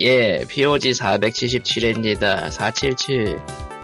[0.00, 2.50] 예, POG 477회입니다.
[2.52, 3.36] 477.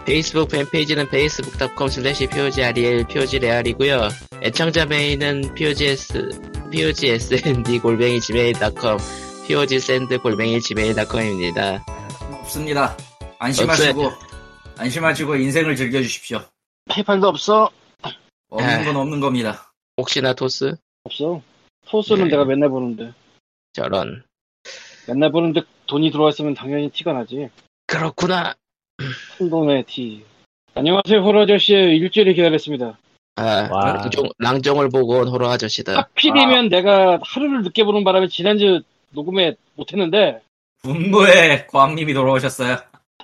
[0.05, 4.07] 페이스북 팬페이지는 facebook.com slash POGREL, POGREAL이고요.
[4.41, 8.97] 애청자 메일은 POGS, POGSND 골뱅이 gmail.com,
[9.45, 11.83] POGSND 골뱅이 gmail.com입니다.
[12.43, 12.95] 없습니다.
[13.39, 14.11] 안심하시고
[14.77, 16.41] 안심하시고 인생을 즐겨주십시오.
[16.93, 17.69] 페이팔도 없어?
[18.51, 18.85] 없는 에이.
[18.85, 19.73] 건 없는 겁니다.
[19.97, 20.75] 혹시나 토스?
[21.03, 21.41] 없어.
[21.87, 22.31] 토스는 네.
[22.31, 23.11] 내가 맨날 보는데.
[23.73, 24.23] 저런.
[25.07, 27.49] 맨날 보는데 돈이 들어왔으면 당연히 티가 나지.
[27.87, 28.55] 그렇구나.
[29.37, 30.23] 큰 돈의 티.
[30.73, 31.73] 안녕하세요, 호러 아저씨.
[31.73, 32.97] 일주일을 기다렸습니다.
[33.37, 33.93] 아, 와.
[33.93, 35.97] 랑종, 랑종을 보고 온 호러 아저씨다.
[35.97, 40.41] 하필이면 내가 하루를 늦게 보는 바람에 지난주 녹음에 못했는데,
[40.83, 42.77] 분노의 광님이 돌아오셨어요.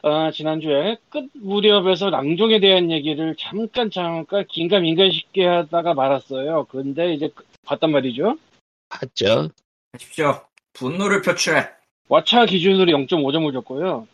[0.03, 6.65] 아, 지난주에 끝 무렵에서 랑종에 대한 얘기를 잠깐 잠깐 긴가민가쉽게 하다가 말았어요.
[6.69, 8.35] 근데 이제 그- 봤단 말이죠.
[8.89, 9.49] 봤죠?
[9.93, 10.41] 하십시오.
[10.73, 11.67] 분노를 표출해.
[12.11, 14.05] 왓챠 기준으로 0.5점을 줬고요.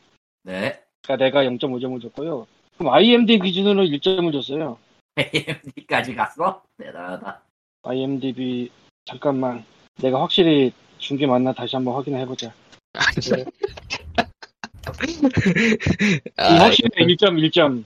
[0.43, 0.79] 네.
[1.01, 2.45] 그러니까 내가 0.5점을 줬고요.
[2.77, 4.77] 그럼 IMD 기준으로 1점을 줬어요.
[5.17, 6.61] AMD까지 갔어?
[6.77, 7.41] 대단하다.
[7.83, 8.69] IMDb
[9.05, 9.65] 잠깐만
[9.99, 12.53] 내가 확실히 준 게 맞나 다시 한번 확인해 보자.
[12.93, 13.45] 네.
[16.37, 17.83] 아, 확실히 1점 1점.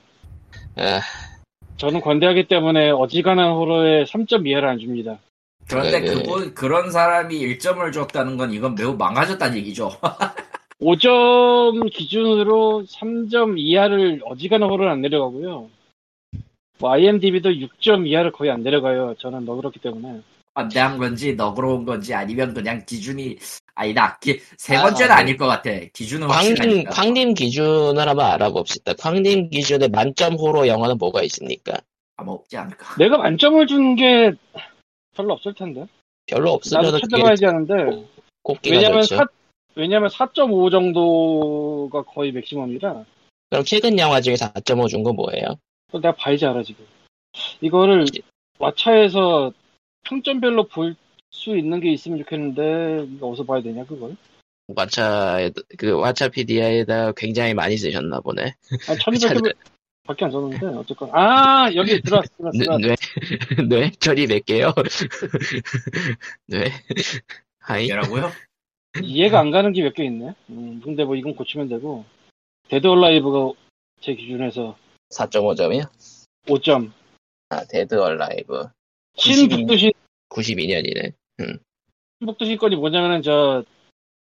[0.77, 0.99] 아,
[1.77, 5.19] 저는 관대하기 때문에 어지간한 호러에 3점 이하를 안 줍니다.
[5.69, 6.13] 그런데 네, 네.
[6.13, 9.91] 그분 그런 사람이 1점을 줬다는 건 이건 매우 망가졌다는 얘기죠.
[10.81, 15.69] 5점 기준으로 3점 이하를 어지간한 호러는 안 내려가고요.
[16.79, 19.13] 뭐 IMDb도 6점 이하를 거의 안 내려가요.
[19.19, 20.21] 저는 너그럽기 때문에.
[20.53, 23.37] 반대한 건지 너그러운 건지 아니면 그냥 기준이
[23.75, 24.17] 아니다.
[24.19, 25.21] 기- 세 아, 번째는 네.
[25.21, 25.69] 아, 닐 것 같아.
[25.93, 26.89] 기준은 광님, 확실하니까.
[26.89, 28.93] 광님 기준을 한번 알아봅시다.
[28.95, 31.73] 광님 기준의 만점 호러 영화는 뭐가 있습니까?
[32.17, 32.95] 아마 없지 않을까.
[32.97, 34.33] 내가 만점을 준 게
[35.15, 35.87] 별로 없을 텐데.
[36.27, 38.07] 별로 없으면 찾아봐야지 하는데.
[38.43, 39.15] 꼽기가 왜냐면 좋죠.
[39.17, 39.25] 사,
[39.75, 43.05] 왜냐면 4.5 정도가 거의 맥시멈이라
[43.49, 45.55] 그럼 최근 영화 중에 4.5준건 뭐예요?
[45.91, 46.85] 또 내가 봐야지 알아 지금
[47.61, 48.05] 이거를
[48.59, 49.53] 왓챠에서
[50.03, 50.95] 평점별로 볼
[51.31, 54.15] 수 있는 게 있으면 좋겠는데 이거 어디서 봐야 되냐 그걸
[54.67, 58.53] 왓챠, 그, 왓챠피디아에다 굉장히 많이 쓰셨나 보네.
[58.87, 59.53] 아 1200개
[60.03, 63.65] 밖에 안 썼는데 어쨌건 아 여기 들어왔어 들어왔어 뇌, 들어왔어.
[63.69, 63.91] 뇌, 뇌?
[63.99, 64.73] 처리 몇 개요?
[66.47, 66.71] 뇌?
[67.59, 67.85] 하이?
[67.85, 68.29] 이라고요?
[69.03, 72.03] 이해가 안 가는 게 몇 개 있네 음, 근데 뭐 이건 고치면 되고
[72.69, 73.53] 데드 얼라이브가
[74.01, 74.75] 제 기준에서
[75.11, 75.89] 4.5점이요?
[76.45, 76.91] 5점
[77.49, 78.65] 아, 데드 얼라이브.
[79.15, 79.91] 신북두신
[80.29, 81.13] 92년이네.
[82.19, 83.63] 신북두신 건이 뭐냐면은 저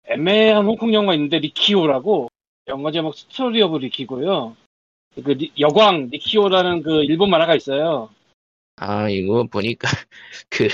[0.07, 2.29] 애매한 홍콩 영화 있는데 리키오라고
[2.69, 4.57] 영화 제목 Story of Ricky고요.
[5.23, 8.11] 그 리- 여광 리키오라는 그 일본 만화가 있어요.
[8.77, 9.89] 아, 이거 보니까,
[10.51, 10.69] 그,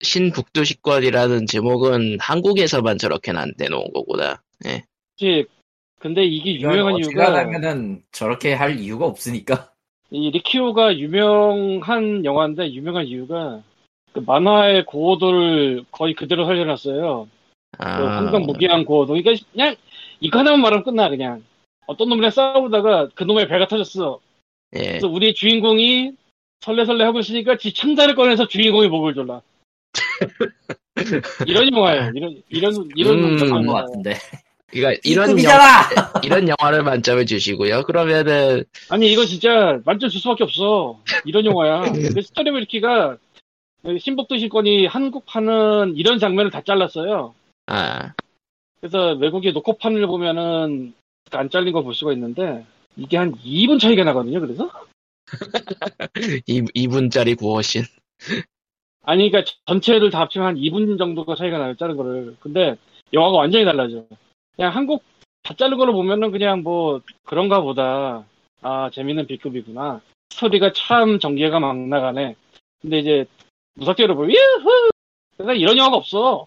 [0.00, 4.42] 신북두신권이라는 제목은 한국에서만 저렇게 안 대놓은 거구나.
[5.12, 5.46] 혹시
[6.00, 9.70] 근데 이게 유명한 이유가 어지간하면은 저렇게 할 이유가 없으니까.
[10.10, 13.62] 이 리키오가 유명한 영화인데 유명한 이유가
[14.12, 17.28] 그 만화의 고어도를 거의 그대로 살려놨어요.
[17.70, 19.14] 그 아, 황금 무기한 고어도.
[19.14, 19.76] 그러니까 그냥
[20.20, 21.44] 이거 하나만 말하면 끝나 그냥.
[21.86, 24.20] 어떤 놈이랑 싸우다가 그 놈의 배가 터졌어.
[24.76, 24.82] 예.
[24.82, 26.12] 그래서 우리 주인공이
[26.60, 29.42] 설레설레 하고 있으니까 지 창자를 꺼내서 주인공이 목을 졸라.
[31.46, 32.12] 이런 영화예요.
[32.14, 33.44] 이런 이런 이런 음, 영화.
[33.44, 34.14] 그런 것 같은데.
[34.72, 36.20] 그러니까 이런 영, B급이잖아!
[36.24, 37.82] 이런 영화를 만점을 주시고요.
[37.82, 40.98] 그러면은, 아니 이거 진짜 만점 줄 수밖에 없어.
[41.26, 41.82] 이런 영화야.
[42.16, 43.18] 그 스토리 브리키가
[44.00, 47.34] 신복도 신권이 한국판은 이런 장면을 다 잘랐어요.
[47.66, 48.14] 아,
[48.80, 50.94] 그래서 외국의 녹화판을 보면은
[51.38, 52.64] 안 잘린 걸볼 수가 있는데
[52.96, 54.40] 이게 한 2분 차이가 나거든요.
[54.40, 54.70] 그래서
[56.46, 57.82] 이, 2분짜리 구호신.
[59.04, 61.74] 아니 그러니까 전체를 다 합치면 한 2분 정도가 차이가 나요.
[61.76, 62.36] 자른 거를.
[62.40, 62.76] 근데
[63.12, 64.04] 영화가 완전히 달라져.
[64.56, 65.02] 그냥 한국
[65.42, 68.24] 다 자른 걸로 보면은 그냥 뭐 그런가 보다.
[68.60, 70.00] 아 재밌는 B급이구나.
[70.30, 72.36] 스토리가 참 전개가 막 나가네.
[72.80, 73.26] 근데 이제
[73.74, 74.90] 무섭게로 보면 유후!
[75.36, 76.46] 그러니까 이런 영화가 없어.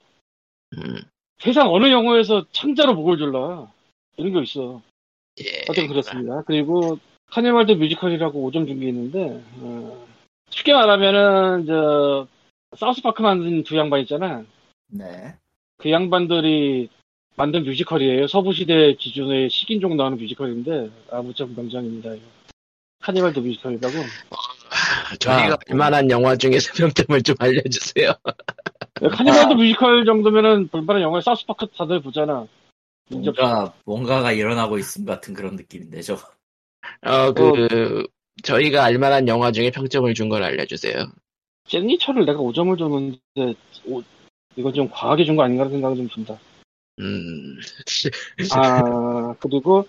[0.78, 1.02] 음,
[1.40, 3.72] 세상 어느 영화에서 창자로 목을 졸라.
[4.17, 4.82] 이런 게 있어.
[5.44, 5.62] 예.
[5.70, 6.41] 어쨌든 그렇습니다.
[6.46, 7.00] 그리고
[7.32, 10.06] 카니발드 뮤지컬이라고 5점 준 게 있는데 어,
[10.50, 12.28] 쉽게 말하면은 저
[12.78, 14.44] 사우스파크 만든 두 양반 있잖아.
[14.88, 15.35] 네.
[15.78, 16.90] 그 양반들이
[17.35, 18.28] 만든 뮤지컬이에요.
[18.28, 22.14] 서부시대 기준의 식인종 나오는 뮤지컬인데 아 무척 명작입니다.
[22.14, 22.23] 이거.
[23.02, 23.94] Cannibal The Musical이라고.
[25.20, 28.14] 저희가 아, 알만한 영화 중에서 평점을 좀 알려주세요.
[29.12, 32.47] Cannibal The Musical 정도면은 볼만한 영화 사우스파크 다들 보잖아.
[33.09, 36.16] 뭔가, 뭔가가 일어나고 있음 같은 그런 느낌인데, 저.
[37.02, 38.05] 어, 그,
[38.43, 41.05] 저희가 알만한 영화 중에 평점을 준 걸 알려주세요.
[41.67, 43.55] 제니처를 내가 5점을 줬는데
[43.85, 44.03] 오-
[44.55, 46.37] 이거 좀 과하게 준 거 아닌가 생각이 좀 든다.
[46.99, 47.57] 음,
[48.53, 49.85] 아, 그리고,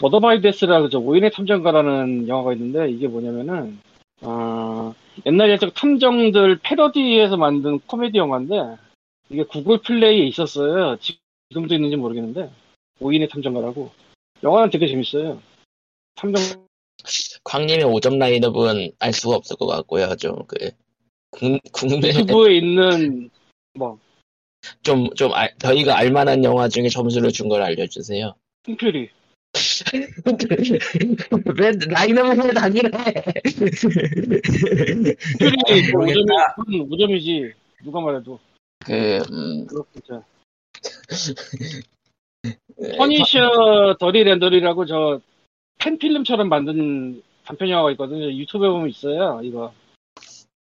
[0.00, 3.78] Murder by Death라고 저 오인의 탐정가라는 영화가 있는데, 이게 뭐냐면은,
[4.22, 4.92] 아,
[5.24, 8.76] 옛날에 저 탐정들 패러디해서 만든 코미디 영화인데,
[9.30, 10.96] 이게 구글 플레이에 있었어요.
[11.00, 11.20] 지금
[11.54, 12.50] 도 있는지 모르겠는데,
[13.00, 13.90] 오인의 탐정가라고.
[14.42, 15.40] 영화는 되게 재밌어요.
[16.16, 16.66] 탐정,
[17.44, 20.16] 광님의 5점 라인업은 알 수가 없을 것 같고요.
[20.16, 20.70] 좀, 그,
[21.30, 23.30] 국, 국내, 유튜브에 있는,
[23.74, 23.98] 뭐,
[24.82, 28.34] 좀, 좀, 알, 저희가 알만한 영화 중에 점수를 준 걸 알려주세요.
[28.64, 29.08] 핑퓨리.
[31.58, 32.90] 왜 라인업을 해 다니래?
[35.94, 37.52] 5점이, 5점이지.
[37.84, 38.38] 누가 말해도.
[38.84, 40.22] 그, 음, 그렇 진짜.
[42.98, 45.20] 퍼니셔 더리 랜더리라고 저
[45.78, 48.26] 팬필름처럼 만든 단편 영화가 있거든요.
[48.32, 49.40] 유튜브에 보면 있어요.
[49.42, 49.72] 이거.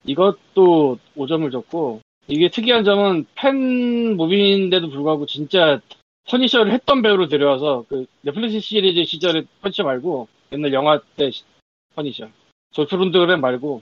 [0.05, 5.81] 이것도 5점을 줬고 이게 특이한 점은 팬 무비인데도 불구하고 진짜
[6.29, 11.43] 퍼니셔를 했던 배우를 데려와서 그 넷플릭스 시리즈 시절에 퍼니셔 말고 옛날 영화 때 시-
[11.95, 12.29] 퍼니셔.
[12.71, 13.81] 졸프룬드그램 말고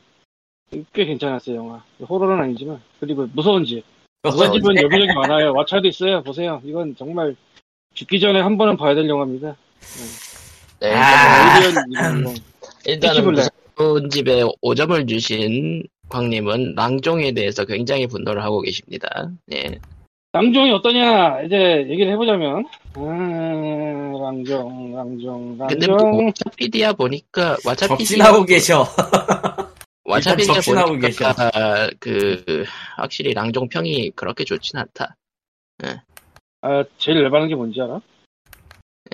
[0.93, 1.83] 꽤 괜찮았어요 영화.
[2.07, 3.83] 호러는 아니지만 그리고 무서운 집.
[4.31, 5.53] 무서운 집은 여기저기 많아요.
[5.53, 6.23] 왓챠도 있어요.
[6.23, 6.61] 보세요.
[6.63, 7.35] 이건 정말
[7.93, 9.55] 죽기 전에 한 번은 봐야 될 영화입니다.
[10.79, 11.59] 네, 아.
[11.59, 12.33] 이런 거.
[12.85, 13.35] 일단은.
[13.77, 19.29] 무서운 집에 5점을 주신 광님은 랑종에 대해서 굉장히 분노를 하고 계십니다.
[19.51, 19.79] 예.
[20.31, 22.99] 랑종이 어떠냐 이제 얘기를 해보자면 아,
[24.21, 28.85] 랑종 랑종 근데 뭐 랑종 왓챠피디야 보니까 왓챠피디야 접신하고 계셔.
[30.05, 32.63] 왓챠피디야 접신하고 보니까 그
[32.97, 35.15] 확실히 랑종 평이 그렇게 좋진 않다.
[36.61, 38.01] 아, 제일 열받는 게 뭔지 알아?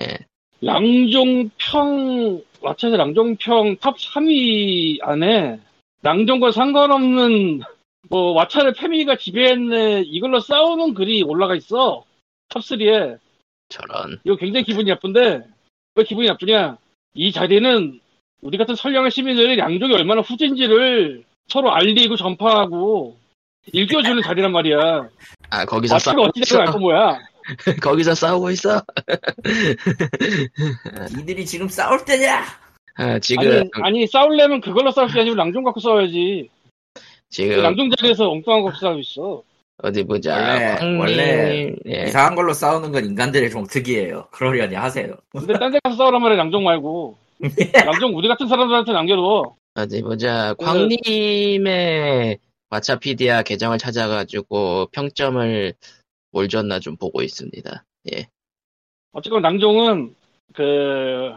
[0.02, 0.18] 예.
[0.62, 5.60] 랑종평 왓챠에서 랑종평 탑 3위 안에
[6.04, 7.62] 랑종과 상관없는
[8.10, 12.04] 뭐 왓챠를 페미가 지배했네 이걸로 싸우는 글이 올라가 있어
[12.50, 13.18] 탑 3에
[13.70, 14.20] 저런.
[14.24, 15.44] 이거 굉장히 기분이 나쁜데
[15.96, 16.78] 왜 기분이 나쁘냐
[17.14, 18.01] 이 자리는
[18.42, 23.18] 우리 같은 선량한 시민들이 양쪽이 얼마나 후진지를 서로 알리고 전파하고
[23.74, 25.08] 일깨워주는 자리란 말이야
[25.52, 26.60] 아 거기서 싸우고 있어.
[26.62, 27.20] 알거 뭐야
[27.82, 28.82] 거기서 싸우고 있어.
[31.18, 32.44] 니들이 지금 싸울 때냐?
[32.96, 36.50] 아, 지금 아니, 아니 싸우려면 그걸로 싸울 게 아니고 랑종 갖고 싸워야지
[37.30, 39.44] 지금 랑종 자리에서 엉뚱한 거 싸우고 있어
[39.84, 40.36] 어디 보자.
[40.36, 42.04] 원래- 황님, 원래 예.
[42.08, 44.28] 이상한 걸로 싸우는 건 인간들의 종특이에요.
[44.32, 45.16] 그러려니 하세요.
[45.32, 47.18] 근데 딴 데 가서 싸우란 말이야 랑종 말고
[47.86, 50.54] 랑종 우리 같은 사람들한테 남겨둬 어디 보자.
[50.56, 52.40] 광님의
[52.70, 55.74] 왓챠피디아 계정을 찾아가지고 평점을
[56.32, 57.84] 뭘 줬나 좀 보고 있습니다.
[58.14, 58.28] 예.
[59.14, 60.16] 어쨌건 랑종은
[60.54, 61.32] 그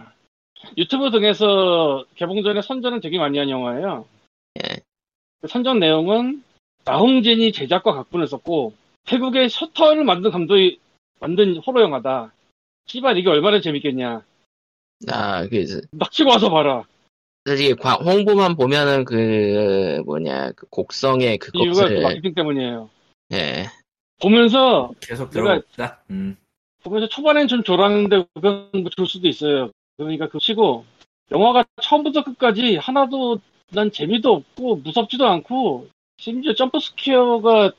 [0.77, 4.07] 유튜브 등에서 개봉 전에 선전을 되게 많이 한 영화예요.
[4.63, 4.81] 예.
[5.41, 6.43] 그 선전 내용은
[6.85, 8.73] 나홍진이 제작과 각본을 썼고
[9.05, 10.79] 태국의 셔터를 만든 감독이
[11.21, 12.33] 만든 호러 영화다.
[12.87, 14.23] 씨발 이게 얼마나 재밌겠냐.
[15.11, 16.85] 아, 그, 막 치고 와서 봐라.
[17.47, 22.89] 솔직히 과- 홍보만 보면은 그, 뭐냐, 그 곡성의 이 이유가 그 마케팅 때문이에요.
[23.33, 23.67] 예.
[24.21, 26.03] 보면서 계속 들어봅시다.
[26.11, 26.37] 음.
[26.83, 29.71] 보면서 초반엔 좀 졸았는데 그건 뭐줄 수도 있어요.
[29.97, 30.85] 그러니까 그 치고
[31.31, 33.41] 영화가 처음부터 끝까지 하나도
[33.71, 37.73] 난 재미도 없고 무섭지도 않고 심지어 점프 스퀘어가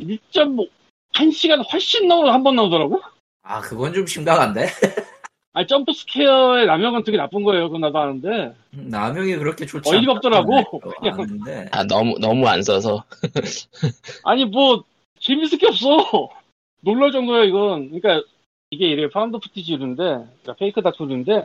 [0.00, 0.68] 1.5
[1.14, 3.02] 1시간 훨씬 넘어 한번 나오더라고.
[3.42, 4.66] 아, 그건 좀 심각한데?
[5.54, 7.68] 아니 jump scare의 남용은 되게 나쁜 거예요.
[7.68, 10.80] 그건 나도 아는데 음, 남용이 그렇게 좋지 어이가 없더라고.
[10.80, 11.68] 그냥.
[11.72, 13.04] 아, 너무, 너무 안 써서.
[14.24, 14.84] 아니 뭐
[15.18, 16.30] 재밌을 게 없어.
[16.80, 17.90] 놀랄 정도야 이건.
[17.90, 18.26] 그러니까
[18.70, 21.44] 이게 이래 found footage류인데 그러니까 fake 다큐인데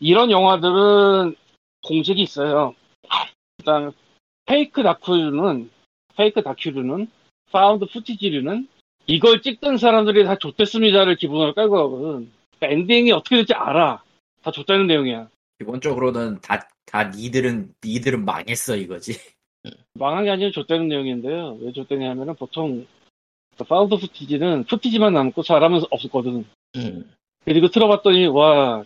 [0.00, 1.36] 이런 영화들은
[1.84, 2.74] 공식이 있어요.
[3.58, 3.92] 일단
[4.46, 5.70] fake 다큐는
[6.16, 7.08] fake 다큐류는
[7.52, 8.66] found footage류는
[9.06, 12.35] 이걸 찍던 사람들이 다 좆됐습니다를 기본으로 깔고 하거든.
[12.58, 14.02] 그러니까 엔딩이 어떻게 될지 알아.
[14.42, 15.28] 다 좆됐다는 내용이야.
[15.58, 19.18] 기본적으로는 다, 다 니들은, 니들은 망했어, 이거지.
[19.94, 21.58] 망한 게 아니라 좆됐다는 내용인데요.
[21.60, 22.86] 왜 좆됐냐 하면은 보통
[23.56, 26.44] 그 found footage는 footage만 남고 사람은 없었거든.
[26.76, 27.10] 음.
[27.44, 28.84] 그리고 틀어봤더니 와,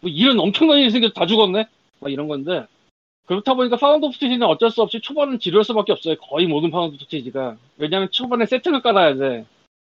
[0.00, 1.66] 뭐 이런 엄청난 일이 생겨서 다 죽었네?
[2.00, 2.66] 막 이런 건데
[3.26, 6.16] 그렇다 보니까 found footage는 어쩔 수 없이 초반은 지루할 수밖에 없어요.
[6.16, 7.56] 거의 모든 found footage가.
[7.76, 9.44] 왜냐하면 초반에 세트를 깔아야 돼.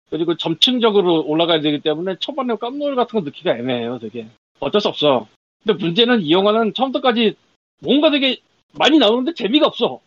[0.10, 4.28] 그리고 점층적으로 올라가야 되기 때문에 초반에 깜놀 같은 거 넣기가 애매해요, 되게.
[4.60, 5.28] 어쩔 수 없어.
[5.64, 7.36] 근데 문제는 이 영화는 처음부터까지
[7.82, 8.38] 뭔가 되게
[8.74, 10.00] 많이 나오는데 재미가 없어.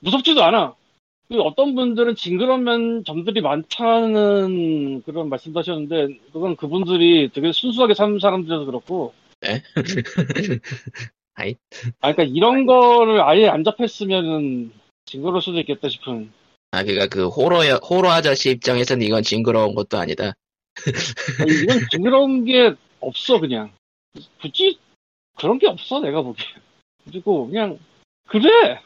[0.00, 0.74] 무섭지도 않아.
[1.28, 8.64] 그 어떤 분들은 징그러운 점들이 많다는 그런 말씀도 하셨는데, 그건 그분들이 되게 순수하게 사는 사람들이라서
[8.64, 9.12] 그렇고,
[11.34, 11.54] 아이,
[12.00, 14.72] 아, 그러니까 이런 거를 아예 안 접했으면은
[15.04, 16.32] 징그러울 수도 있겠다 싶은.
[16.70, 20.34] 아, 그니까 그 호러, 호러 아저씨 입장에서는 이건 징그러운 것도 아니다.
[21.40, 23.72] 아니, 이건 징그러운 게 없어 그냥.
[24.40, 24.78] 굳이
[25.36, 26.48] 그런 게 없어 내가 보기엔.
[27.04, 27.78] 그리고 그냥
[28.26, 28.80] 그래!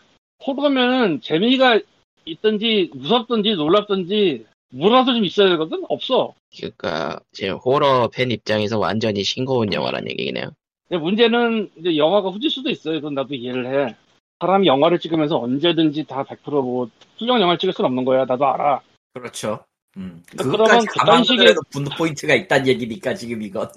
[0.47, 1.81] 호러면 재미가
[2.25, 5.83] 있든지 무섭든지 놀랍든지 뭐라도 좀 있어야 되거든?
[5.89, 6.35] 없어.
[6.57, 10.51] 그러니까 지금 호러 팬 입장에서 완전히 싱거운 영화란 얘기네요.
[10.89, 12.97] 근데 문제는 이제 영화가 후질 수도 있어요.
[12.97, 13.97] 이건 나도 이해를 해
[14.43, 18.81] 사람이 영화를 찍으면서 언제든지 다 100%뭐 훌륭한 영화를 찍을 수는 없는 거야 나도 알아
[19.15, 19.65] 그렇죠.
[19.97, 20.23] 음.
[20.37, 23.69] 그러면 그딴 식의- 분노 포인트가 있다는 얘기니까 지금 이건.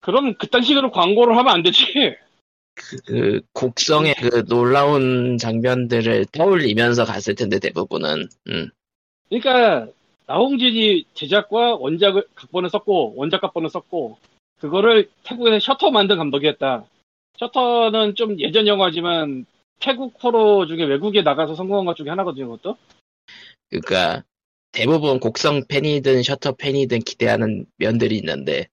[0.00, 2.16] 그럼 그딴 식으로 광고를 하면 안 되지
[3.06, 8.70] 그 곡성의 그 놀라운 장면들을 떠올리면서 갔을 텐데 대부분은 음.
[9.28, 9.88] 그러니까
[10.26, 14.18] 나홍진이 제작과 원작을 각본을 썼고 원작 각본을 썼고
[14.60, 16.84] 그거를 태국에서 셔터 만든 감독이었다.
[17.38, 19.46] 셔터는 좀 예전 영화지만
[19.80, 22.48] 태국 호러 중에 외국에 나가서 성공한 것 중에 하나거든요.
[22.48, 22.76] 그것도.
[23.70, 24.24] 그러니까
[24.72, 28.68] 대부분 곡성 팬이든 셔터 팬이든 기대하는 면들이 있는데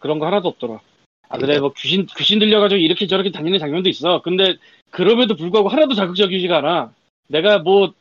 [0.00, 0.80] 그런 거 하나도 없더라.
[1.28, 4.22] 아 그래 뭐 귀신 귀신 들려가지고 이렇게 저렇게 다니는 장면도 있어.
[4.22, 4.56] 근데
[4.90, 6.94] 그럼에도 불구하고 하나도 자극적이지가 않아.
[7.28, 7.94] 내가 뭐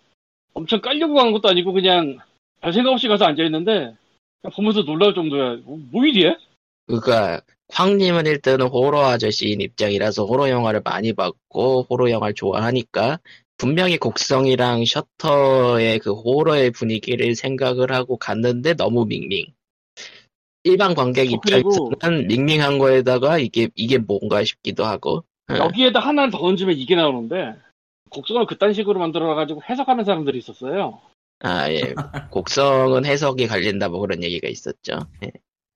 [0.54, 2.20] 엄청 깔려고 간 것도 아니고 그냥
[2.62, 3.96] 별 생각 없이 가서 앉아 있는데
[4.56, 5.58] 보면서 놀라울 정도야.
[5.64, 6.38] 뭐, 뭐 이리해?
[6.88, 7.42] 그러니까
[7.72, 13.20] 황님은 일단은 호러 아저씨인 입장이라서 호러 영화를 많이 봤고 호러 영화를 좋아하니까
[13.58, 19.46] 분명히 곡성이랑 셔터의 그 호러의 분위기를 생각을 하고 갔는데 너무 밍밍.
[20.64, 25.24] 일반 관객 어, 입장에서는 밍밍한 거에다가 이게 이게 뭔가 싶기도 하고.
[25.52, 25.58] 예.
[25.58, 27.56] 여기에다 하나를 더 얹으면 이게 나오는데
[28.10, 31.02] 곡성을 그딴 식으로 만들어가지고 해석하는 사람들이 있었어요.
[31.40, 31.94] 아 예.
[32.32, 35.00] 곡성은 해석이 갈린다 뭐 그런 얘기가 있었죠.
[35.24, 35.32] 예.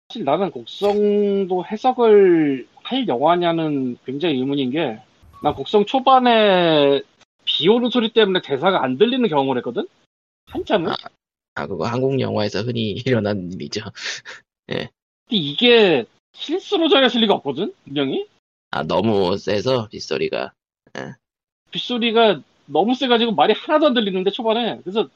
[0.10, 5.00] 사실 나는 곡성도 해석을 할 영화냐는 굉장히 의문인 게,
[5.44, 7.02] 난 곡성 초반에
[7.44, 9.86] 비 오는 소리 때문에 대사가 안 들리는 경험을 했거든?
[10.46, 10.92] 한참은?
[10.92, 10.96] 아.
[11.56, 13.82] 아 그거 한국 영화에서 흔히 일어나는 일이죠.
[14.68, 14.90] 근데
[15.30, 17.74] 이게 실수로 저랬을 리가 없거든?
[17.84, 18.28] 분명히?
[18.72, 20.54] 아 너무 세서 빗소리가.
[21.72, 24.80] 빗소리가 너무 세가지고 말이 하나도 안 들리는데 초반에.
[24.84, 25.10] 그래서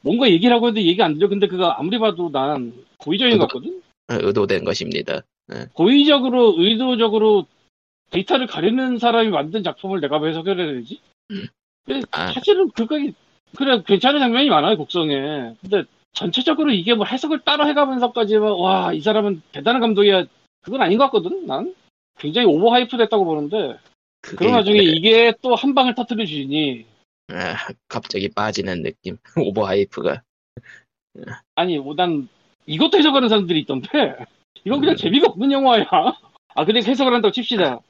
[0.00, 1.28] 뭔가 얘기를 하고 있는데 얘기 안 들려.
[1.28, 3.82] 근데 그거 아무리 봐도 난 고의적인 것 같거든?
[4.08, 5.22] 의도된 것입니다.
[5.74, 7.46] 고의적으로 의도적으로
[8.10, 11.00] 데이터를 가리는 사람이 만든 작품을 내가 왜 해석을 해야 되지?
[11.30, 11.46] 음.
[11.84, 12.32] 근데 아.
[12.32, 12.96] 사실은 그거
[13.56, 15.54] 그래 괜찮은 장면이 많아요 곡성에.
[15.60, 20.24] 근데 전체적으로 이게 뭐 해석을 따로 해가면서까지 와 이 사람은 대단한 감독이야
[20.62, 21.74] 그건 아닌 것 같거든 난
[22.18, 23.78] 굉장히 오버하이프 됐다고 보는데
[24.20, 26.86] 그게 그런 와중에 이제, 이게 또 한 방을 터뜨려 주니
[27.28, 27.54] 아,
[27.88, 29.16] 갑자기 빠지는 느낌.
[29.36, 30.22] 오버하이프가.
[31.54, 32.28] 아니 뭐 난
[32.66, 33.88] 이것도 해석하는 사람들이 있던데?
[34.64, 34.96] 이건 그냥 음.
[34.96, 35.86] 재미가 없는 영화야.
[36.54, 37.80] 아 근데 해석을 한다고 칩시다.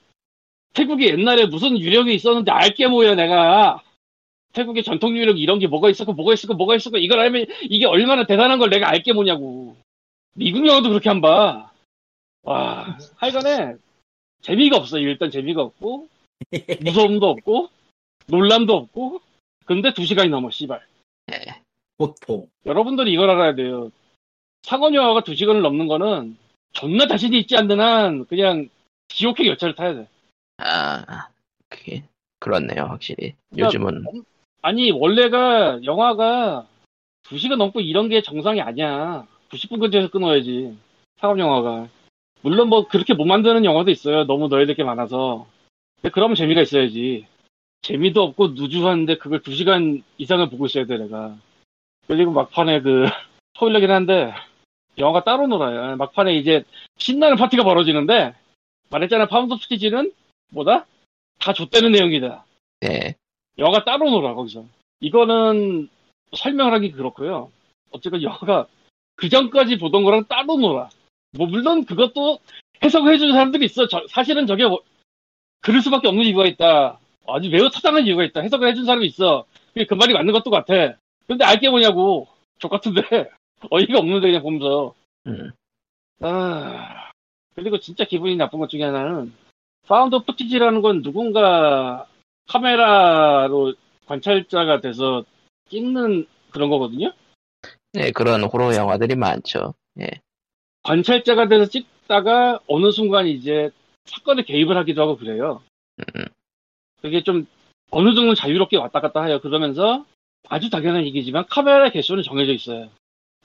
[0.75, 3.83] 태국에 옛날에 무슨 유령이 있었는데 알게 뭐야 내가.
[4.53, 8.27] 태국의 전통 유령 이런 게 뭐가 있었고 뭐가 있었고 뭐가 있었고 이걸 알면 이게 얼마나
[8.27, 9.77] 대단한 걸 내가 알게 뭐냐고.
[10.35, 11.71] 미국 영화도 그렇게 안 봐
[12.43, 12.99] 와.
[13.17, 13.75] 하여간에
[14.43, 14.99] 재미가 없어.
[14.99, 16.09] 일단 재미가 없고
[16.85, 17.69] 무서움도 없고
[18.27, 19.21] 놀람도 없고.
[19.65, 20.81] 근데 두 시간이 넘어 씨발.
[21.33, 21.61] 예.
[21.97, 22.49] 보통.
[22.67, 23.91] 여러분들이 이걸 알아야 돼요.
[24.67, 26.37] 상원 영화가 2시간을 넘는 거는
[26.73, 28.69] 존나 자신이 있지 않는 한 그냥
[29.07, 30.09] 지옥행 열차를 타야 돼.
[30.59, 31.29] 아,
[31.69, 32.03] 그게
[32.41, 33.35] 그렇네요, 확실히.
[33.51, 34.05] 그러니까 요즘은
[34.63, 36.67] 아니 원래가 영화가
[37.23, 39.25] 2시간 넘고 이런 게 정상이 아니야.
[39.51, 40.77] 90분 근처에서 끊어야지.
[41.21, 41.89] 상업 영화가.
[42.43, 44.25] 물론 뭐 그렇게 못 만드는 영화도 있어요.
[44.25, 45.47] 너무 넣어야 될 게 많아서.
[46.03, 47.25] 근데 그러면 재미가 있어야지.
[47.83, 51.37] 재미도 없고 loose한데 그걸 2시간 이상을 보고 있어야 돼 내가.
[52.09, 53.07] 그리고 막판에 그
[53.55, 54.35] 스포일러긴 한데
[54.99, 55.97] 영화가 따로 놀아요.
[55.97, 56.65] 막판에 이제
[56.99, 58.35] 신나는 파티가 벌어지는데
[58.91, 60.13] 말했잖아 found footage는
[60.53, 60.87] 뭐다?
[61.39, 62.45] 다 좆됐다는 내용이다.
[62.81, 63.15] 네.
[63.59, 64.65] 영화가 따로 놀아 거기서.
[65.01, 65.89] 이거는
[66.35, 67.51] 설명을 하기 그렇고요.
[67.91, 68.67] 어쨌든 영화가
[69.17, 70.89] 그 전까지 보던 거랑 따로 놀아.
[71.33, 72.39] 뭐 물론 그것도
[72.83, 73.89] 해석을 해주는 사람들이 있어.
[73.89, 74.83] 저- 사실은 저게 뭐-
[75.61, 76.99] 그럴 수밖에 없는 이유가 있다.
[77.27, 78.41] 아주 매우 타당한 이유가 있다.
[78.41, 79.45] 해석을 해준 사람이 있어.
[79.75, 80.97] 그게 그 말이 맞는 것도 같아.
[81.27, 82.29] 근데 알게 뭐냐고.
[82.59, 83.03] 족 같은데
[83.71, 84.95] 어이가 없는데 그냥 보면서.
[85.27, 85.51] 음.
[86.21, 87.11] 아
[87.55, 89.33] 그리고 진짜 기분이 나쁜 것 중에 하나는
[89.87, 92.07] found footage라는 건 누군가
[92.49, 93.75] 카메라로
[94.07, 95.25] 관찰자가 돼서
[95.69, 97.13] 찍는 그런 거거든요.
[97.93, 99.75] 네, 그런 호러 영화들이 많죠.
[100.01, 100.07] 예.
[100.83, 103.71] 관찰자가 돼서 찍다가 어느 순간 이제
[104.05, 105.63] 사건에 개입을 하기도 하고 그래요.
[105.99, 106.25] 음.
[107.03, 107.47] 그게 좀
[107.91, 109.41] 어느 정도 자유롭게 왔다 갔다 해요.
[109.41, 110.05] 그러면서
[110.49, 112.91] 아주 당연한 얘기지만 카메라 개수는 정해져 있어요.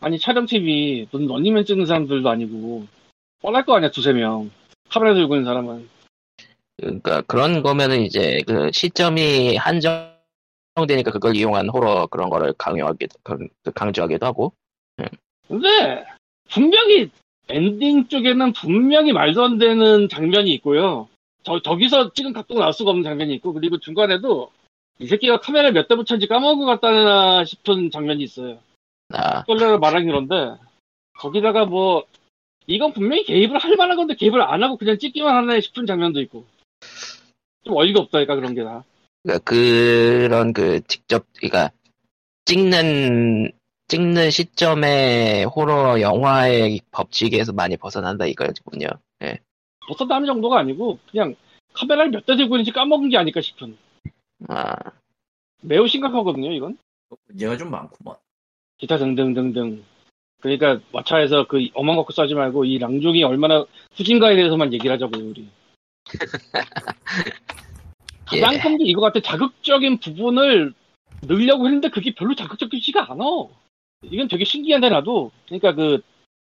[0.02, 2.88] 아니 촬영 팀이 무슨 런닝맨 찍는 사람들도 아니고
[3.42, 4.52] 뻔할 거 아니야 두세 명
[4.90, 5.88] 카메라 들고 있는 사람은
[6.78, 14.26] 그러니까 그런 거면은 이제 그 시점이 한정되니까 그걸 이용한 호러 그런 거를 강요하기도 강- 강조하기도
[14.26, 14.54] 하고
[15.48, 16.04] 근데
[16.50, 17.10] 분명히
[17.50, 21.08] 엔딩 쪽에는 분명히 말도 안 되는 장면이 있고요.
[21.44, 24.52] 저, 저기서 찍은 각도가 나올 수가 없는 장면이 있고, 그리고 중간에도
[25.00, 28.60] 이 새끼가 카메라 몇대 붙였는지 까먹은 것 같다나 싶은 장면이 있어요.
[29.14, 30.56] 아, 스포일러를 말하기 그런데,
[31.18, 32.06] 거기다가 뭐,
[32.68, 36.46] 이건 분명히 개입을 할 만한 건데 개입을 안 하고 그냥 찍기만 하네 싶은 장면도 있고.
[37.64, 38.84] 좀 어이가 없다니까, 그런 게 다.
[39.24, 41.72] 그러니까 그런 그 직접 그러니까
[42.46, 43.52] 찍는
[43.88, 48.88] 찍는 시점에 호러 영화의 법칙에서 많이 벗어난다 이거군요.
[49.24, 49.38] 예.
[49.88, 51.36] 벗어나는 정도가 아니고, 그냥
[51.74, 53.78] 카메라를 몇 대 들고 있는지 까먹은 게 아닐까 싶은.
[54.48, 54.74] 아,
[55.62, 56.78] 매우 심각하거든요, 이건.
[57.28, 58.16] 문제가 좀 많구먼.
[58.82, 59.84] 기타 등등등등.
[60.42, 65.48] 그러니까 마차에서 그 어망 갖고 싸지 말고 이 랑종이 얼마나 후진가에 대해서만 얘기를 하자고요, 우리.
[68.26, 68.60] 가장 예.
[68.60, 69.20] 큰게 이거 같아.
[69.22, 70.74] 자극적인 부분을
[71.28, 73.24] 넣으려고 했는데 그게 별로 자극적이지가 않아.
[74.04, 75.32] 이건 되게 신기한데 나도.
[75.46, 76.02] 그러니까 그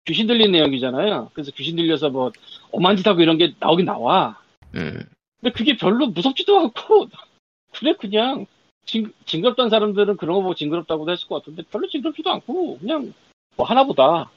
[0.07, 1.31] 귀신 들린 내용이잖아요.
[1.33, 2.33] 그래서 귀신 들려서 뭐
[2.73, 4.41] 엄한 짓 하고 이런 게 나오긴 나와.
[4.75, 5.05] 음,
[5.41, 7.09] 근데 그게 별로 무섭지도 않고
[7.79, 8.47] 그래 그냥
[8.87, 13.13] 징, 징그럽다는 사람들은 그런 거 보고 징그럽다고도 했을 것 같은데 별로 징그럽지도 않고 그냥
[13.57, 14.31] 뭐 하나보다.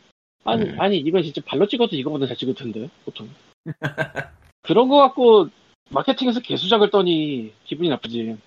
[0.43, 0.79] 아니 음.
[0.79, 3.29] 아니 이건 진짜 발로 찍어도 이거보다 잘 찍을 텐데 보통.
[4.61, 5.49] 그런 거 갖고
[5.89, 8.37] 마케팅에서 개수작을 떠니 기분이 나쁘지.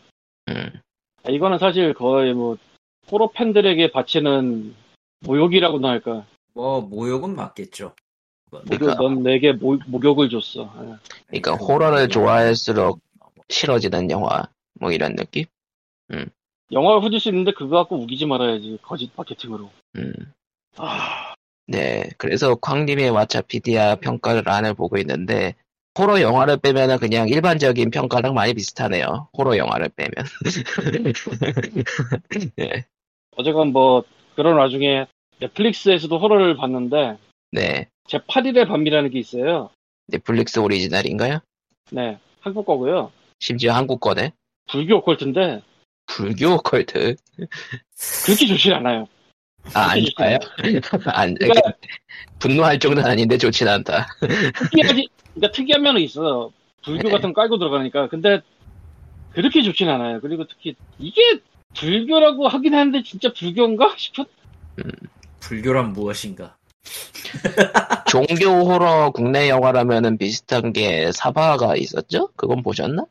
[0.48, 0.80] 음.
[1.22, 2.56] 아, 이거는 사실 거의 뭐
[3.10, 4.74] 호러 팬들에게 바치는
[5.20, 6.26] 모욕이라고나 할까.
[6.54, 7.94] 뭐 모욕은 맞겠죠.
[8.50, 10.64] 뭐, 그러니까- 넌 내게 모, 목욕을 줬어.
[10.74, 13.00] 아, 그러니까 호러를 좋아할수록
[13.48, 14.48] 싫어지는 영화
[14.80, 15.44] 뭐 이런 느낌?
[16.72, 20.12] 영화를 후질 수 있는데 그거 갖고 우기지 말아야지 거짓 마케팅으로 음.
[20.76, 21.34] 아
[21.66, 25.54] 네, 그래서 쾅님의 왓챠피디아 평가란을 보고 있는데
[25.96, 29.28] 호러 영화를 빼면은 그냥 일반적인 평가랑 많이 비슷하네요.
[29.36, 30.12] 호러 영화를 빼면.
[32.56, 32.84] 네,
[33.36, 35.06] 어제건 뭐 그런 와중에
[35.40, 37.18] 넷플릭스에서도 호러를 봤는데
[37.52, 37.88] 네.
[38.08, 39.70] 제 8일의 밤이라는 게 있어요.
[40.08, 41.40] 넷플릭스 오리지널인가요?
[41.92, 43.12] 네, 한국 거고요.
[43.38, 44.32] 심지어 한국 거네.
[44.68, 45.62] 불교 오컬트인데
[46.10, 47.16] 불교 오컬트.
[48.24, 49.06] 그렇게 좋진 않아요.
[49.74, 50.38] 아, 안 좋아요?
[51.06, 51.72] 안, 그러니까
[52.38, 54.06] 분노할 정도는 아닌데 좋진 않다.
[54.20, 56.50] 특이하지, 그러니까 특이한 면은 있어.
[56.82, 57.10] 불교 네.
[57.10, 58.08] 같은 거 깔고 들어가니까.
[58.08, 58.40] 근데
[59.32, 60.20] 그렇게 좋진 않아요.
[60.20, 61.40] 그리고 특히 이게
[61.74, 64.24] 불교라고 하긴 하는데 진짜 불교인가 싶은
[65.40, 66.56] 불교란 무엇인가?
[68.06, 72.30] 종교 호러 국내 영화라면은 비슷한 게 사바가 있었죠?
[72.34, 73.04] 그건 보셨나?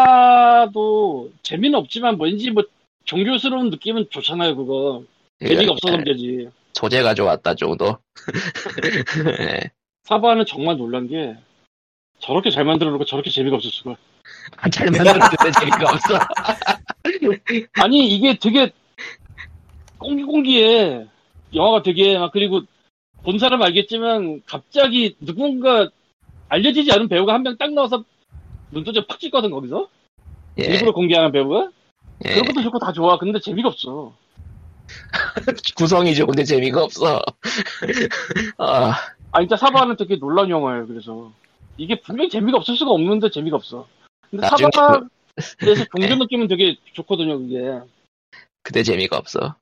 [0.00, 2.62] 사바하도 재미는 없지만 왠지 뭐
[3.04, 4.54] 종교스러운 느낌은 좋잖아요.
[4.54, 5.02] 그거
[5.42, 6.48] 재미가 없어서 네, 문제지.
[6.74, 7.96] 소재가 좋았다 정도.
[9.38, 9.70] 네.
[10.04, 11.36] 사바는 정말 놀란 게
[12.18, 13.96] 저렇게 잘 만들어 놓고 저렇게 재미가 없을 수가.
[14.58, 16.18] 아, 잘 만들었는데 재미가 없어.
[17.82, 18.70] 아니 이게 되게
[19.98, 21.06] 꽁기꽁기해.
[21.54, 22.60] 영화가 되게 막 그리고
[23.24, 25.88] 본 사람 알겠지만 갑자기 누군가
[26.48, 28.04] 알려지지 않은 배우가 한 명 딱 나와서
[28.70, 29.88] 눈도장 팍 찍거든 거기서?
[30.58, 31.70] 예, 일부러 공개하는 배우가?
[32.24, 32.34] 예.
[32.34, 33.18] 그런 것도 좋고 다 좋아.
[33.18, 34.14] 근데 재미가 없어.
[35.76, 37.22] 구성이 좋은데 재미가 없어.
[38.58, 38.94] 아,
[39.32, 41.32] 아 진짜 사바는 되게 놀라운 영화예요 그래서.
[41.76, 43.88] 이게 분명히 재미가 없을 수가 없는데 재미가 없어.
[44.30, 45.08] 근데 사바에서
[45.96, 47.80] 종교 느낌은 되게 좋거든요 그게.
[48.62, 49.56] 그때 재미가 없어.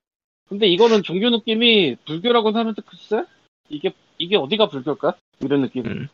[0.49, 3.23] 근데 이거는 종교 느낌이 불교라고 하는데 글쎄?
[3.69, 5.15] 이게 이게 어디가 불교일까?
[5.41, 5.85] 이런 느낌.
[5.85, 6.09] 음.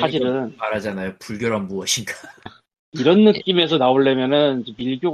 [0.00, 1.14] 사실은 말하잖아요.
[1.18, 2.12] 불교란 무엇인가?
[2.92, 4.64] 이런 느낌에서 나오려면은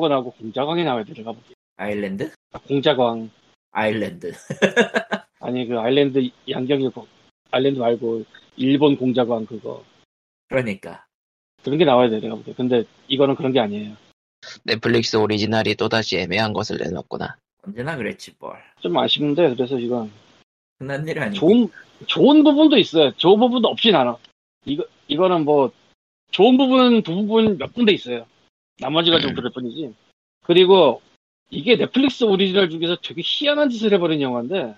[0.08, 1.54] 나오고 공자광이 나와야 돼, 내가 보기엔.
[1.76, 2.30] 아일랜드?
[2.52, 3.30] 아, 공자광.
[3.72, 4.32] 아일랜드.
[5.40, 7.06] 아니, 그 아일랜드 양경이 거-
[7.50, 8.24] 아일랜드 말고
[8.56, 9.84] 일본 공자광 그거.
[10.48, 11.04] 그러니까
[11.64, 12.54] 그런 게 나와야 돼, 내가 보기엔.
[12.56, 13.96] 근데 이거는 그런 게 아니에요.
[14.64, 17.36] 넷플릭스 오리지널이 또다시 애매한 것을 내놨구나.
[17.64, 18.56] 언제나 그랬지 뭘.
[18.80, 20.10] 좀 아쉬운데, 그래서 이건
[20.78, 21.38] 흔한 일 아니고.
[21.46, 21.68] 좋은,
[22.06, 23.12] 좋은 부분도 있어요.
[23.16, 24.16] 좋은 부분도 없진 않아.
[24.64, 25.72] 이거, 이거는 뭐,
[26.30, 28.26] 좋은 부분은 두 부분 몇 군데 있어요.
[28.78, 29.34] 나머지가 좀 음.
[29.34, 29.94] 그럴 뿐이지.
[30.44, 31.02] 그리고
[31.50, 34.74] 이게 넷플릭스 오리지널 중에서 되게 희한한 짓을 해버린 영화인데,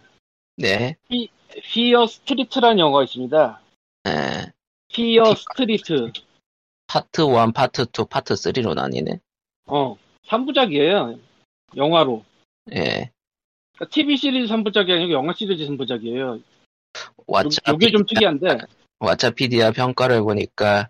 [0.57, 0.97] 네.
[1.62, 3.61] Fear Street라는 영화가 있습니다.
[4.07, 4.53] 에,
[4.88, 6.12] Fear Street.
[6.87, 9.20] 파트 1, 파트 2, 파트 3로 나뉘네.
[9.66, 11.18] 어, 3부작이에요.
[11.77, 12.25] 영화로.
[12.73, 13.11] 예.
[13.75, 16.42] 그러니까 TV 시리즈 3부작이 아니고 영화 시리즈 3부작이에요.
[17.27, 18.59] 왓챠 이게 좀 특이한데,
[19.00, 20.88] 왓챠피디아 평가를 보니까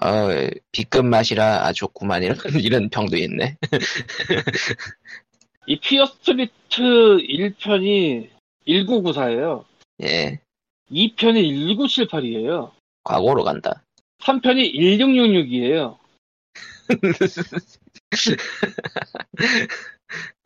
[0.00, 0.28] 어,
[0.72, 3.56] B급 맛이라 아주 좋구만 이런, 이런 평도 있네.
[5.66, 8.30] 이 Fear Street 1편이
[8.66, 9.64] 1994예요.
[10.02, 10.40] 예.
[10.90, 12.72] 2편이 1978이에요.
[13.04, 13.82] 과거로 간다.
[14.20, 15.98] 3편이 1666이에요.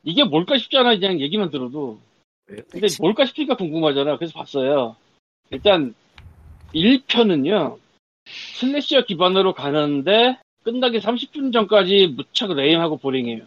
[0.02, 1.98] 이게 뭘까 싶잖아, 그냥 얘기만 들어도.
[2.46, 4.18] 근데 뭘까 싶으니까 궁금하잖아.
[4.18, 4.96] 그래서 봤어요.
[5.50, 5.94] 일단
[6.74, 7.78] 1편은요.
[8.26, 13.42] slasher 기반으로 가는데 끝나기 30분 전까지 무척 레임하고 보링해요.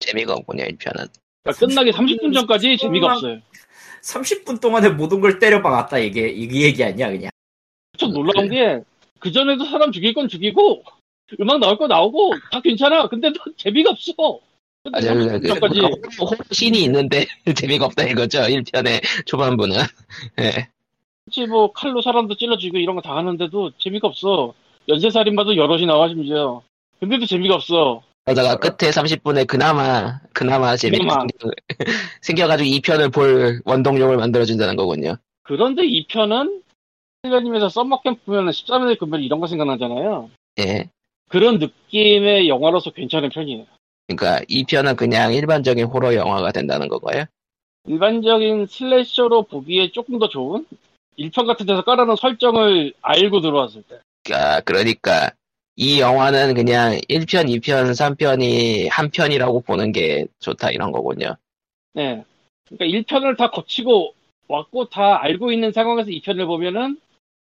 [0.00, 1.08] 재미가 없군요 1편은
[1.42, 3.40] 그러니까 끝나기 30분 전까지 재미가 없어요.
[4.02, 7.30] 30분 동안에 모든 걸 때려박았다 이게 이 얘기 아니야 그냥.
[7.96, 8.82] 좀 놀라운 게
[9.20, 10.84] 그전에도 사람 죽일 건 죽이고
[11.40, 13.08] 음악 나올 거 나오고 다 괜찮아.
[13.08, 14.40] 근데 너 재미가 없어.
[14.92, 17.24] 아, 저, 30분 그, 씬이 있는데
[17.56, 19.76] 재미가 없다 이거죠 1편의 초반부는
[21.24, 21.26] 예.
[21.26, 24.54] 혹시 뭐 칼로 사람도 찔러주고 이런 거 다 하는데도 재미가 없어.
[24.88, 26.62] 연쇄살인마도 여럿이 나와 심지어.
[27.00, 28.02] 근데도 재미가 없어.
[28.24, 31.20] 그러다가 끝에 30분에 그나마 그나마 재미가.
[31.20, 31.50] 생겨,
[32.22, 36.62] 생겨가지고 2편을 볼 원동력을 만들어준다는 거군요 그런데 이 편은
[37.22, 40.30] 힐러님에서 썸머캠프 보면 13일 금별 이런 거 생각나잖아요.
[40.60, 40.88] 예
[41.28, 43.66] 그런 느낌의 영화로서 괜찮은 편이에요.
[44.06, 47.24] 그러니까 2편은 그냥 일반적인 호러 영화가 된다는 거고요
[47.86, 50.64] 일반적인 슬래셔로 보기에 조금 더 좋은
[51.18, 54.00] 1편 같은 데서 깔아놓은 설정을 알고 들어왔을 때.
[54.32, 55.30] 아, 그러니까
[55.76, 61.36] 이 영화는 그냥 1편, 2편, 3편이 한 편이라고 보는 게 좋다 이런 거군요.
[61.92, 62.24] 네.
[62.68, 64.14] 그러니까 1편을 다 거치고
[64.48, 67.00] 왔고 다 알고 있는 상황에서 2편을 보면은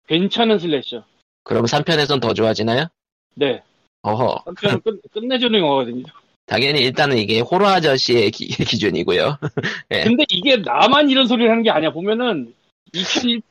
[0.07, 1.03] 괜찮은 슬래셔.
[1.43, 2.87] 그럼 3편에선 더 좋아지나요?
[3.35, 3.61] 네.
[4.01, 4.43] 어허.
[4.45, 6.03] 3편은 끝, 끝내주는 영화거든요.
[6.47, 9.37] 당연히 일단은 이게 호러 아저씨의 기, 기준이고요.
[9.89, 10.03] 네.
[10.03, 11.91] 근데 이게 나만 이런 소리를 하는 게 아니야.
[11.91, 12.53] 보면은
[12.93, 13.41] 2편, 1,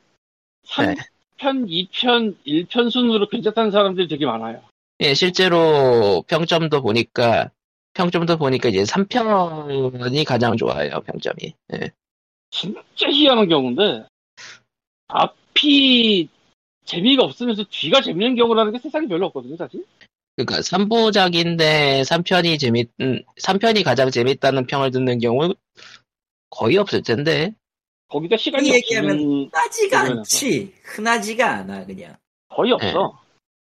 [0.67, 1.67] 3편, 네.
[1.67, 4.61] 2편, 1편 순으로 괜찮다는 사람들이 되게 많아요.
[5.01, 7.51] 예, 실제로 평점도 보니까
[7.93, 11.53] 평점도 보니까 이제 3편이 가장 좋아요, 평점이.
[11.73, 11.91] 예.
[12.49, 14.05] 진짜 희한한 경우인데
[15.07, 16.29] 앞이
[16.85, 19.85] 재미가 없으면서 뒤가 재밌는 경우라는 게 세상에 별로 없거든요, 사실.
[20.35, 25.53] 그러니까 3부작인데 3편이 재밌, 음, 3편이 가장 재밌다는 평을 듣는 경우
[26.49, 27.53] 거의 없을 텐데.
[28.15, 29.99] 거기다 시간이 이 얘기하면 없으면 흔하지가.
[29.99, 30.73] 않지.
[30.83, 32.15] 흔하지가 않아 그냥.
[32.47, 33.19] 거의 없어.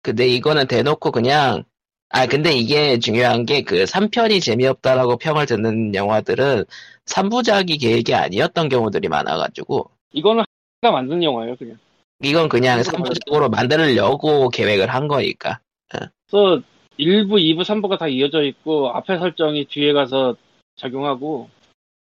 [0.02, 1.64] 근데 이거는 대놓고 그냥
[2.08, 6.64] 아 근데 이게 중요한 게 그 3편이 재미없다라고 평을 듣는 영화들은
[7.04, 10.44] 3부작이 계획이 아니었던 경우들이 많아가지고 이거는
[10.80, 11.76] 가 만든 영화예요, 그냥.
[12.22, 16.62] 이건 그냥 그거 3부작으로 만들려고 계획을 한 거니까 그래서
[16.98, 20.34] 1부, 2부, 3부가 다 이어져 있고 앞에 설정이 뒤에 가서
[20.76, 21.50] 작용하고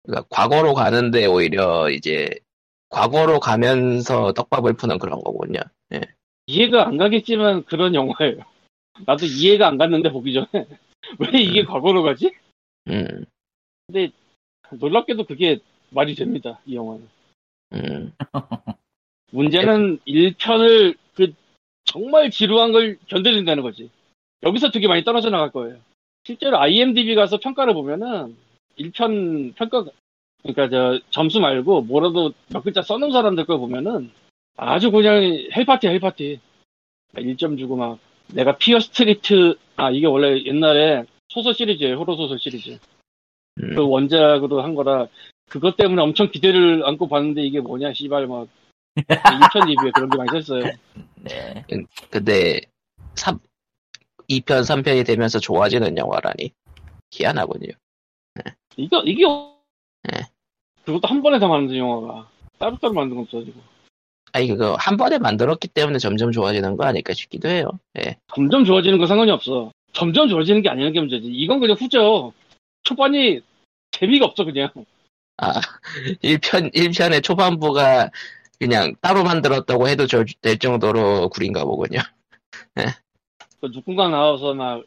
[0.07, 2.31] 그러니까 과거로 가는데 오히려 이제
[2.89, 5.61] 과거로 가면서 떡밥을 푸는 그런 거군요.
[6.47, 8.39] 이해가 안 가겠지만 그런 영화예요.
[9.05, 10.47] 나도 이해가 안 갔는데 보기 전에
[11.19, 12.33] 왜 이게 과거로 가지?
[12.89, 13.25] 음,
[14.71, 15.59] 놀랍게도 그게
[15.91, 16.61] 말이 됩니다.
[16.67, 17.09] 이 영화는.
[17.75, 18.13] 음.
[19.33, 21.33] 문제는 1편을 그
[21.85, 23.91] 정말 지루한 걸 견뎌낸다는 거지.
[24.43, 25.79] 여기서 되게 많이 떨어져 나갈 거예요.
[26.25, 28.37] 실제로 IMDb 가서 평가를 보면은
[28.79, 29.85] 1편 평가
[30.43, 34.11] 그러니까 저 점수 말고 뭐라도 몇 글자 써놓은 사람들 걸 보면은
[34.57, 35.23] 아주 그냥
[35.55, 36.41] hell party hell party
[37.15, 42.79] 1점 주고 막 내가 Fear Street 아 이게 원래 옛날에 소설 시리즈예요 호러 소설 시리즈
[43.63, 43.75] 음.
[43.75, 45.09] 그 원작으로 한 거라
[45.49, 48.49] 그것 때문에 엄청 기대를 안고 봤는데 이게 뭐냐 씨발 막
[48.97, 50.73] 1편 리뷰에 그런 게 많이 썼어요
[51.17, 51.65] 네.
[52.11, 52.61] 근데
[53.15, 53.39] 3,
[54.29, 56.53] 2편, 3편이 되면서 좋아지는 영화라니
[57.13, 57.73] 희한하군요.
[58.77, 60.21] 이거 이게 네.
[60.85, 63.61] 그것도 한 번에 다 만든 영화가 따로따로 만든 것도 아니고
[64.33, 67.71] 아니 그거 한 번에 만들었기 때문에 점점 좋아지는 거 아닐까 싶기도 해요.
[67.99, 68.17] 예.
[68.35, 72.33] 점점 좋아지는 건 상관이 없어 점점 좋아지는 게 아니라는 게 문제지 이건 그냥 후져
[72.83, 73.41] 초반이
[73.93, 74.71] 재미가 없어 그냥
[75.39, 75.53] 아
[76.23, 78.11] 1편 1편의 초반부가
[78.59, 82.01] 그냥 따로 만들었다고 해도 저- 될 정도로 구린가 보군요.
[83.61, 84.85] 그 누군가 나와서 막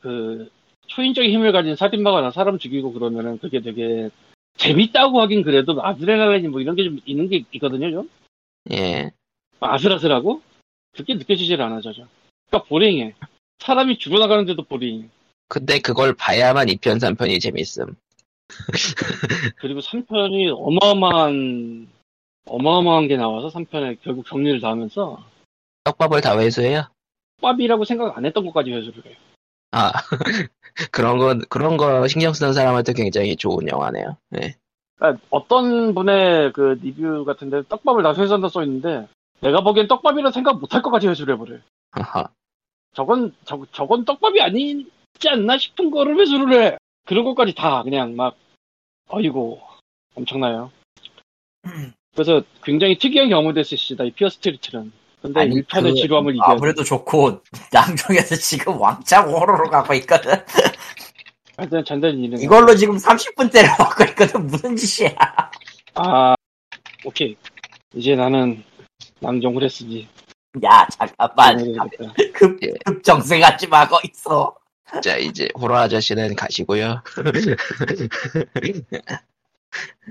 [0.00, 0.50] 그
[0.96, 4.08] 초인적인 힘을 가진 살인마가 나 사람 죽이고 그러면은 그게 되게
[4.56, 8.10] 재밌다고 하긴 그래도 아드레날린 뭐 이런 게 좀 있는 게 있거든요 좀
[8.72, 9.10] 예.
[9.60, 10.40] 아슬아슬하고
[10.92, 12.08] 그렇게 느껴지질 않아 저죠
[12.48, 13.14] 그러니까 보링해
[13.58, 15.10] 사람이 죽어나가는데도 보링
[15.48, 17.94] 근데 그걸 봐야만 2편, 3편이 재밌음.
[19.58, 21.88] 그리고 3편이 어마어마한
[22.46, 25.22] 어마어마한 게 나와서 3편에 결국 정리를 다 하면서
[25.84, 26.84] 떡밥을 다 회수해요?
[27.42, 29.14] 밥이라고 생각 안 했던 것까지 회수를 해요
[29.76, 29.92] 아
[30.90, 34.16] 그런 거 그런 거 신경 쓰는 사람한테 굉장히 좋은 영화네요.
[34.40, 34.56] 예.
[34.96, 39.06] 그러니까 어떤 분의 그 리뷰 같은데 떡밥을 다 회수한다 써 있는데
[39.40, 41.58] 내가 보기엔 떡밥이라 생각 못할 것까지 회수를 해버려
[41.90, 42.28] 하하.
[42.94, 48.34] 저건 저, 저건 떡밥이 아니지 않나 싶은 거를 회수를 해 그런 것까지 다 그냥 막
[49.10, 49.60] 어이고
[50.14, 50.72] 엄청나요
[52.14, 54.90] 그래서 굉장히 특이한 경험이 됐을 시다 이 피어 스트리트는
[55.26, 57.42] 근데 아니, 1편의 그 지루함을 이겨야 돼 아무래도 좋고
[57.74, 60.32] 양쪽에서 지금 왕창 호러로 가고 있거든.
[61.56, 64.46] 하여튼 잔단히 이는 이걸로 지금 30분 때려먹고 있거든.
[64.46, 65.14] 무슨 짓이야.
[65.94, 66.34] 아,
[67.04, 67.36] 오케이.
[67.94, 68.62] 이제 나는
[69.20, 70.08] 낭종을 했으니.
[70.64, 72.14] 야 잠깐만 해야겠다.
[72.32, 72.72] 급 예.
[72.84, 74.54] 급정생하지 마고 있어.
[75.02, 77.02] 자, 이제 호러 아저씨는 가시고요.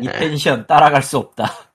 [0.01, 1.71] 이 펜션 따라갈 수 없다.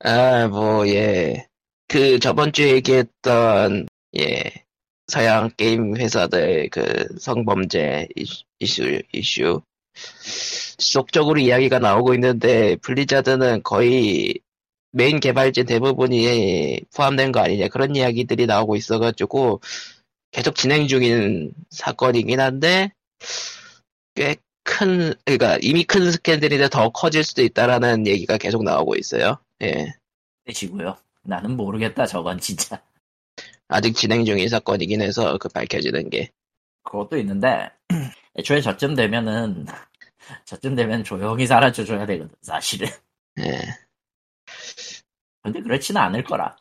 [0.00, 1.46] 아, 뭐, 예.
[1.88, 3.86] 그, 저번 주에 얘기했던,
[4.18, 4.52] 예.
[5.08, 8.08] 서양 게임 회사들 그 성범죄
[8.58, 9.62] 이슈, 이슈.
[10.78, 14.40] 지속적으로 이야기가 나오고 있는데, 블리자드는 거의
[14.90, 17.68] 메인 개발진 대부분이 포함된 거 아니냐.
[17.68, 19.60] 그런 이야기들이 나오고 있어가지고,
[20.32, 22.92] 계속 진행 중인 사건이긴 한데,
[24.14, 29.38] 꽤 큰, 그러니까 이미 큰 스캔들인데 더 커질 수도 있다라는 얘기가 계속 나오고 있어요.
[29.62, 29.94] 예.
[30.44, 30.96] 되시고요.
[31.26, 32.82] 나는 모르겠다 저건 진짜.
[33.68, 36.30] 아직 진행 중인 사건이긴 해서 그 밝혀지는 게.
[36.84, 37.70] 그것도 있는데
[38.38, 39.66] 애초에 저쯤 되면은
[40.44, 42.88] 저쯤 되면 조용히 사라져줘야 되거든 사실은.
[43.40, 43.60] 예.
[45.42, 46.56] 근데 그렇지는 않을 거라.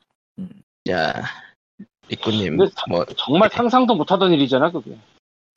[0.87, 1.23] 자,
[2.09, 4.97] 리꾸님, 뭐, 정말 상상도 못하던 일이잖아, 그게.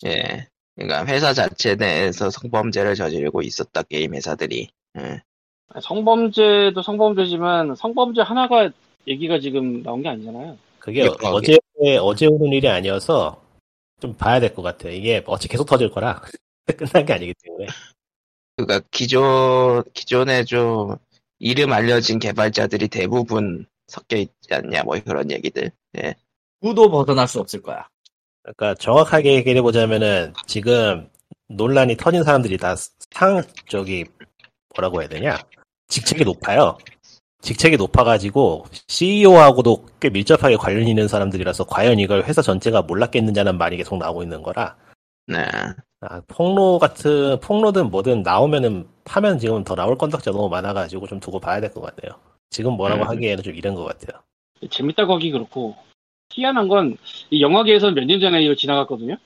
[0.07, 0.47] 예.
[0.75, 4.71] 그러니까 회사 자체 내에서 성범죄를 저지르고 있었다, 게임 회사들이.
[4.99, 5.23] 예.
[5.83, 8.71] 성범죄도 성범죄지만 성범죄 하나가
[9.07, 10.57] 얘기가 지금 나온 게 아니잖아요.
[10.79, 11.27] 그게 예, 그러게.
[11.27, 11.59] 어제
[12.01, 13.41] 어제 오는 일이 아니어서
[14.01, 14.93] 좀 봐야 될 것 같아요.
[14.93, 16.23] 이게 어째 계속 터질 거라
[16.77, 17.67] 끝난 게 아니기 때문에.
[18.57, 20.97] 그니까 기존, 기존에 좀
[21.39, 25.71] 이름 알려진 개발자들이 대부분 섞여 있지 않냐, 뭐 그런 얘기들.
[25.99, 26.15] 예.
[26.61, 27.87] 누구도 벗어날 수 없을 거야.
[28.43, 31.09] 그러니까 정확하게 얘기해 보자면은 지금
[31.49, 32.75] 논란이 터진 사람들이 다
[33.11, 34.05] 상 저기
[34.77, 35.39] 뭐라고 해야 되냐
[35.89, 36.77] 직책이 높아요.
[37.41, 43.97] 직책이 높아가지고 CEO하고도 꽤 밀접하게 관련 있는 사람들이라서 과연 이걸 회사 전체가 몰랐겠느냐는 말이 계속
[43.97, 44.77] 나오고 있는 거라
[45.27, 45.45] 네.
[46.01, 51.41] 아, 폭로 같은 폭로든 뭐든 나오면은 파면 지금 더 나올 건덕지가 너무 많아가지고 좀 두고
[51.41, 52.19] 봐야 될 것 같네요.
[52.51, 53.09] 지금 뭐라고 음.
[53.09, 54.23] 하기에는 좀 이른 것 같아요.
[54.71, 55.77] 재밌다고 하기 그렇고
[56.33, 56.97] 희한한 건
[57.31, 59.17] 이 영화계에서는 몇년 전에 이거 지나갔거든요.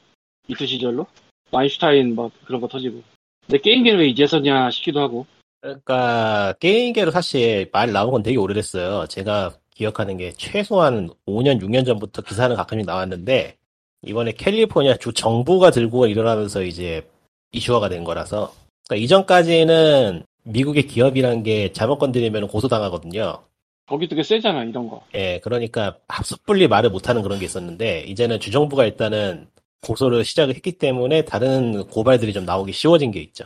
[0.49, 1.07] 이투 시절로
[1.53, 3.03] 마인슈타인 뭐 그런 거 터지고.
[3.47, 5.27] 근데 게임계는 왜 이제서냐 싶기도 하고.
[5.63, 9.07] 그러니까 게임계로 사실 말 나온 건 되게 오래됐어요.
[9.07, 13.57] 제가 기억하는 게 최소한 5년, 6년 전부터 기사는 가끔씩 나왔는데
[14.03, 17.09] 이번에 캘리포니아 주 정부가 들고 일어나면서 이제
[17.53, 18.53] 이슈화가 된 거라서
[18.89, 23.45] 그러니까 이전까지는 미국의 기업이란 게 잘못 건드리면 고소당하거든요.
[23.87, 25.05] 거기 되게 세잖아 이런 거.
[25.15, 29.47] 예, 그러니까 섭불리 말을 못하는 그런 게 있었는데 이제는 주정부가 일단은
[29.83, 33.45] 고소를 시작을 했기 때문에 다른 고발들이 좀 나오기 쉬워진 게 있죠.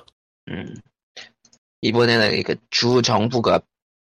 [0.49, 0.75] 음.
[1.83, 3.61] 이번에는 그주 정부가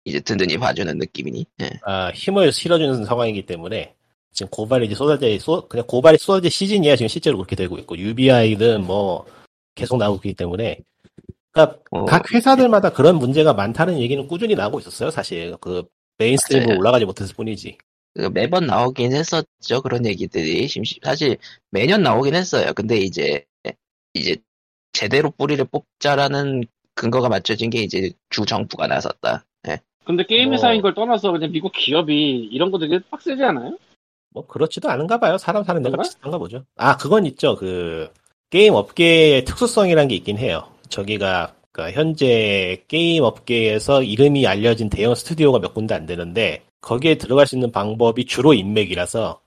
[0.05, 1.45] 이제 든든히 봐주는 느낌이니.
[1.61, 1.69] 예.
[1.83, 3.93] 아, 힘을 실어주는 상황이기 때문에
[4.31, 8.85] 지금 고발이 이제 쏟아질 쏟 그냥 고발이 쏟아질 시즌이야 지금 실제로 그렇게 되고 있고 UBI든
[8.85, 9.25] 뭐
[9.75, 10.79] 계속 나오고 있기 때문에
[11.51, 15.83] 그러니까 어, 각 회사들마다 그런 문제가 많다는 얘기는 꾸준히 나오고 있었어요 사실 그
[16.19, 16.77] mainstream으로.
[16.77, 17.77] 올라가지 못했을 뿐이지
[18.17, 19.81] 그 매번 나오긴 했었죠.
[19.83, 20.67] 그런 얘기들이.
[21.03, 21.37] 사실
[21.69, 22.73] 매년 나오긴 했어요.
[22.73, 23.45] 근데 이제,
[24.15, 24.37] 이제
[24.91, 26.63] 제대로 뿌리를 뽑자라는
[26.97, 29.45] 근거가 맞춰진 게 이제 주 정부가 나섰다.
[29.69, 29.79] 예.
[30.03, 33.77] 근데 게임 뭐- 회사인 걸 떠나서 그냥 미국 기업이 이런 거 되게 빡세지 않아요?
[34.31, 35.97] 뭐 그렇지도 않은가 봐요 사람 사는 데가?
[35.97, 38.11] 비슷한가 보죠 아 그건 있죠 그
[38.49, 45.59] 게임 업계의 특수성이란 게 있긴 해요 저기가 그러니까 현재 게임 업계에서 이름이 알려진 대형 스튜디오가
[45.59, 49.39] 몇 군데 안 되는데 거기에 들어갈 수 있는 방법이 주로 인맥이라서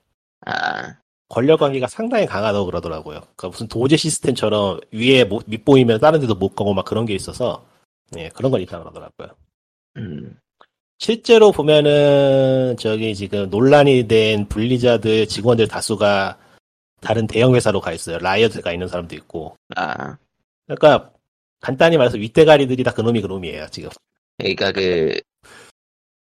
[0.45, 0.95] 아,
[1.31, 3.21] 권력 관계가 상당히 강하다고 그러더라고요.
[3.37, 7.65] 그 무슨 도제 시스템처럼 위에 못- 밉보이면 다른 데도 못 가고 막 그런 게 있어서
[8.17, 9.29] 예, 그런 건 있다고 그러더라고요.
[9.97, 10.37] 음,
[10.99, 16.37] 실제로 보면은 저기 지금 논란이 된 블리자드 직원들 다수가
[16.99, 18.19] 다른 대형 회사로 가 있어요.
[18.19, 19.55] 라이엇에 가 있는 사람도 있고.
[19.75, 20.17] 아.
[20.67, 21.11] 그러니까
[21.61, 23.89] 간단히 말해서 윗대가리들이 다 그놈이 그놈이에요 지금.
[24.37, 25.19] 그러니까 그,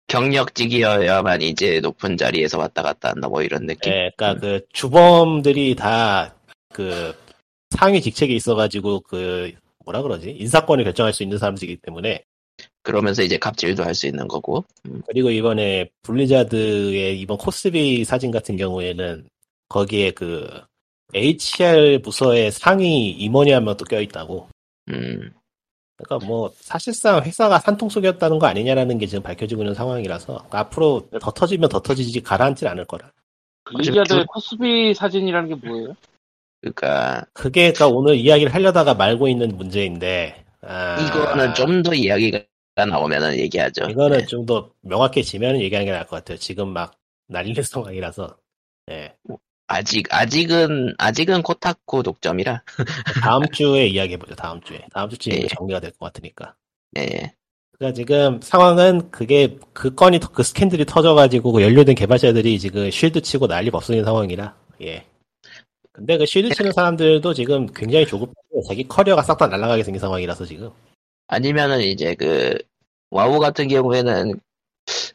[0.09, 3.93] 경력직이어야만 이제 높은 자리에서 왔다 갔다 한다, 뭐 이런 느낌?
[3.93, 6.35] 예, 그러니까 그 주범들이 다
[6.75, 7.15] 그
[7.77, 9.53] 상위 직책에 있어가지고 그
[9.85, 12.23] 뭐라 그러지 인사권을 결정할 수 있는 사람들이기 때문에
[12.83, 14.65] 그러면서 이제 갑질도 할 수 있는 거고.
[14.87, 19.27] 음, 그리고 이번에 블리자드의 이번 코스비 사진 같은 경우에는
[19.69, 20.49] 거기에 그
[21.15, 24.49] HR 부서의 상위 임원이 한 명 또 껴있다고.
[24.91, 25.33] 음,
[25.99, 31.31] 그러니까 뭐 사실상 회사가 산통 속이었다는 거 아니냐라는 게 지금 밝혀지고 있는 상황이라서 앞으로 더
[31.33, 33.11] 터지면 더 터지지 가라앉질 않을 거라.
[33.65, 35.95] 블리자드의 코스비 사진이라는 게 뭐예요?
[36.61, 42.45] 그러니까 그게 그러니까 오늘 이야기를 하려다가 말고 있는 문제인데 아, 이거는 좀 더 이야기가
[42.77, 43.87] 나오면은 얘기하죠.
[43.91, 44.27] 이거는 네.
[44.27, 46.39] 좀더 명확해지면 얘기하는 게 나을 것 같아요.
[46.39, 46.95] 지금 막
[47.27, 48.37] 난리 상황이라서.
[48.91, 49.15] 예.
[49.69, 52.63] 아직 아직은 아직은 코타쿠 독점이라.
[53.23, 54.81] 다음 주에 이야기해보죠, 다음 주에.
[54.93, 55.47] 다음 주쯤에 예.
[55.49, 56.55] 정리가 될 것 같으니까.
[56.93, 57.33] 네.
[57.79, 63.21] 그러니까 지금 상황은 그게 그 건이 터- 그 스캔들이 터져가지고 그 연루된 개발자들이 지금 쉴드
[63.21, 65.05] 치고 난리 법석인 상황이라 예.
[65.93, 70.45] 근데 그 쉴드 치는 사람들도 지금 굉장히 조급하고 자기 커리어가 싹 다 날아가게 생긴 상황이라서
[70.47, 70.71] 지금
[71.29, 72.59] 아니면은 이제 그
[73.11, 74.41] 와우 같은 경우에는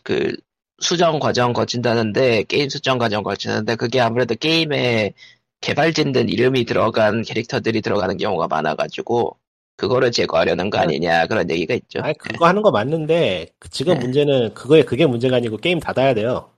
[0.04, 0.36] 그
[0.84, 5.14] 수정 과정 거친다는데 게임 수정 과정 거치는데 그게 아무래도 게임에
[5.62, 9.38] 개발진들 이름이 들어간 캐릭터들이 들어가는 경우가 많아가지고
[9.78, 12.02] 그거를 제거하려는 거 아니냐 그런 얘기가 있죠.
[12.02, 14.02] 아니 그거 하는 거 맞는데 그 지금 네.
[14.02, 16.50] 문제는 그거에 그게 문제가 아니고 게임 닫아야 돼요.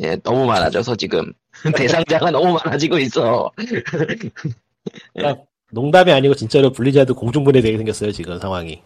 [0.00, 1.32] 예, 너무 많아져서 지금
[1.76, 3.50] 대상자가 너무 많아지고 있어.
[5.72, 8.80] 농담이 아니고 진짜로 블리자드 공중분해 되게 생겼어요 지금 상황이.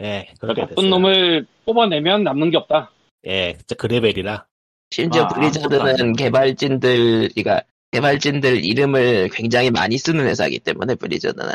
[0.00, 0.90] 예, 그렇게 나쁜 됐어요.
[0.90, 2.90] 놈을 뽑아내면 남는 게 없다.
[3.26, 4.46] 예, 진짜 그 레벨이라.
[4.90, 6.14] 심지어 아, 아무것도 블리자드는.
[6.14, 11.52] 개발진들, 그러니까 개발진들 이름을 굉장히 많이 쓰는 회사이기 때문에 블리자드는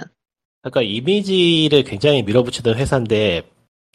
[0.62, 3.44] 그러니까 이미지를 굉장히 밀어붙이던 회사인데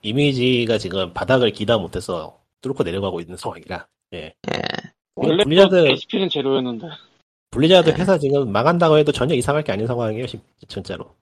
[0.02, 3.86] 이미지가 지금 바닥을 기다 못해서 뚫고 내려가고 있는 상황이라.
[4.14, 4.34] 예.
[4.52, 4.62] 예,
[5.14, 6.86] 원래 블리자드- SP는 제로였는데.
[7.50, 7.96] 블리자드 네.
[8.00, 11.14] 회사 지금 망한다고 해도 전혀 이상할 게 아닌 상황이에요, 진- 진짜로.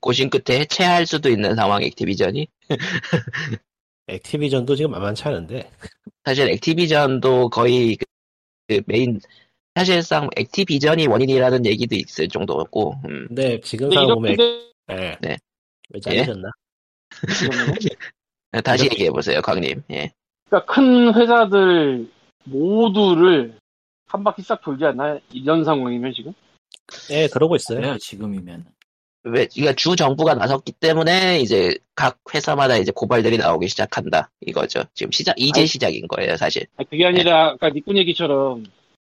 [0.00, 2.46] 고심 끝에 해체할 수도 있는 상황 액티비전이
[4.08, 5.70] 액티비전도 지금 만만치 않은데.
[6.24, 8.04] 사실 액티비전도 거의 그,
[8.68, 9.20] 그 메인
[9.74, 13.26] 사실상 액티비전이 원인이라는 얘기도 있을 정도였고 음.
[13.28, 14.44] 근데 지금 근데 상황 보면, 이렇게
[14.88, 15.16] 액- 예.
[15.20, 15.36] 네.
[15.90, 16.50] 왜 잘리셨나?
[17.38, 17.74] 되면은
[18.64, 19.82] 다시 얘기해 보세요, 광님.
[19.90, 20.10] 예.
[20.48, 22.08] 그러니까 큰 회사들
[22.44, 23.56] 모두를
[24.06, 25.18] 한 바퀴 싹 돌지 않나?
[25.32, 26.32] 이런 상황이면 지금?
[27.10, 27.80] 예, 그러고 있어요.
[27.80, 28.64] 그래요 지금이면.
[29.32, 34.84] 왜, 그러니까 주 정부가 나섰기 때문에 이제 각 회사마다 이제 고발들이 나오기 시작한다 이거죠.
[34.94, 36.66] 지금 시작 이제 아니- 시작인 거예요, 사실.
[36.76, 38.64] 아니, 그게 아니라 아까 니꾼 얘기처럼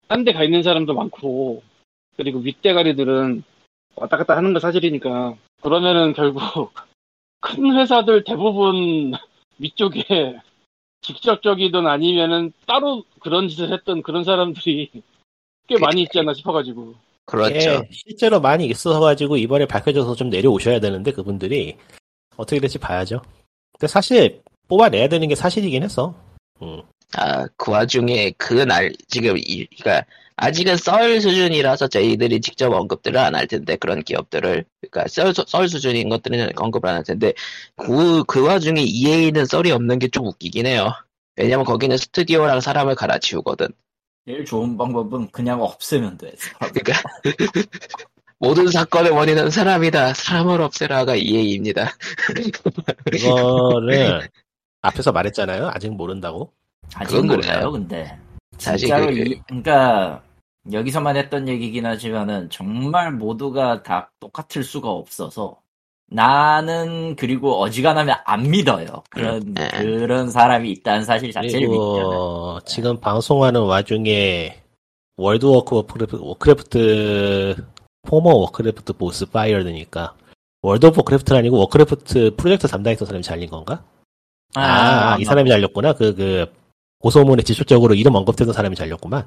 [0.09, 1.63] 딴 데 가 있는 사람도 많고
[2.17, 3.43] 그리고 윗대가리들은
[3.97, 6.41] 왔다 갔다 하는 거 사실이니까 그러면은 결국
[7.41, 9.13] 큰 회사들 대부분
[9.59, 10.39] 위쪽에
[11.03, 14.91] 직접적이든 아니면은 따로 그런 짓을 했던 그런 사람들이
[15.69, 16.95] 꽤 많이 있지 않나 싶어가지고
[17.29, 17.55] 그렇죠.
[17.71, 21.77] 예, 실제로 많이 있어가지고 이번에 밝혀져서 좀 내려오셔야 되는데 그분들이
[22.37, 23.21] 어떻게 될지 봐야죠.
[23.73, 26.15] 근데 사실 뽑아내야 되는 게 사실이긴 했어.
[26.63, 26.83] 음.
[27.17, 33.35] 아, 그 와중에 그 날 지금 이, 그러니까 아직은 썰 수준이라서 저희들이 직접 언급들을 안
[33.35, 37.33] 할 텐데 그런 기업들을 그러니까 썰, 수- 썰 수준인 것들은 언급을 안 할 텐데
[37.77, 40.93] 그, 그 와중에 EA는 썰이 없는 게 좀 웃기긴 해요.
[41.37, 43.69] 왜냐면 거기는 스튜디오랑 사람을 갈아치우거든.
[44.29, 46.35] 제일 좋은 방법은 그냥 없애면 돼.
[46.59, 46.93] 그러니까
[48.39, 50.13] 모든 사건의 원인은 사람이다.
[50.13, 51.91] 사람을 없애라가 EA입니다.
[53.11, 54.29] 그거를
[54.83, 55.71] 앞에서 말했잖아요.
[55.73, 56.53] 아직 모른다고.
[56.95, 57.73] 아직 그건 몰라요, 그래요.
[57.73, 58.19] 근데.
[58.59, 60.23] 진짜로 그- 이, 그러니까
[60.71, 65.59] 여기서만 했던 얘기긴 하지만은 정말 모두가 다 똑같을 수가 없어서
[66.11, 69.03] 나는 그리고 어지간하면 안 믿어요.
[69.11, 69.69] 그런 네.
[69.69, 72.61] 그런 사람이 있다는 사실 자체를 믿잖아요.
[72.65, 74.63] 지금 방송하는 와중에
[75.17, 77.67] 월드 워크 워크래프트, 워크래프트
[78.03, 80.15] former Warcraft boss fired니까
[80.63, 83.85] 월드 오브 워크래프트는 아니고 워크래프트 프로젝트 담당했던 사람이 잘린 건가?
[84.55, 85.93] 아, 이 사람이 잘렸구나.
[85.93, 86.47] 그, 그,
[87.01, 89.27] 고소문에 직접적으로 이름 언급되던 사람이 잘렸구만.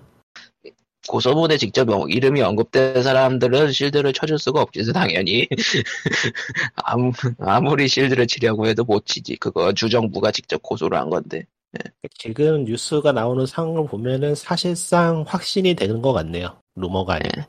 [1.08, 5.48] 고소문에 직접 어- 이름이 언급된 사람들은 실드를 쳐줄 수가 없지, 당연히.
[6.76, 9.38] 아무, 아무리 실드를 치려고 해도 못 치지.
[9.38, 11.46] 그거 주정부가 직접 고소를 한 건데.
[12.18, 16.58] 지금 뉴스가 나오는 상황을 보면은 사실상 확신이 되는 것 같네요.
[16.76, 17.42] 루머가 아니고.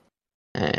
[0.59, 0.73] 예.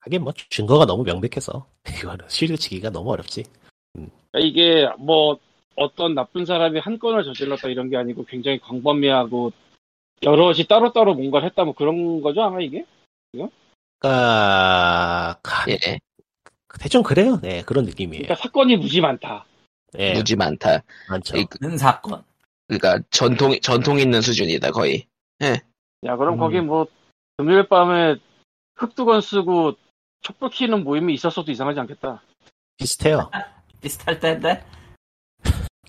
[0.00, 1.66] 하긴 뭐 증거가 너무 명백해서
[2.02, 3.44] 이거는 실드 치기가 너무 어렵지.
[3.92, 5.38] 그러니까 이게 뭐
[5.74, 9.52] 어떤 나쁜 사람이 한 건을 저질렀다 이런 게 아니고 굉장히 광범위하고
[10.22, 12.84] 여럿이 따로따로 뭔가를 했다 뭐 그런 거죠 아마 이게?
[13.98, 15.98] 그러니까 예.
[16.80, 17.38] 대충 그래요.
[17.40, 18.22] 네 그런 느낌이에요.
[18.24, 19.46] 그러니까 사건이 무지 많다.
[19.98, 20.82] 예, 무지 많다.
[21.08, 21.36] 많죠.
[21.38, 22.22] 이- 는 사건.
[22.68, 25.06] 그러니까 전통, 전통 있는 수준이다, 거의.
[26.04, 26.38] 야 그럼 음.
[26.38, 26.86] 거기 뭐
[27.36, 28.16] 금요일 밤에
[28.76, 29.74] 흑두건 쓰고
[30.20, 32.22] 촛불 켜는 모임이 있었어도 이상하지 않겠다.
[32.76, 33.30] 비슷해요.
[33.80, 34.62] 비슷할 텐데.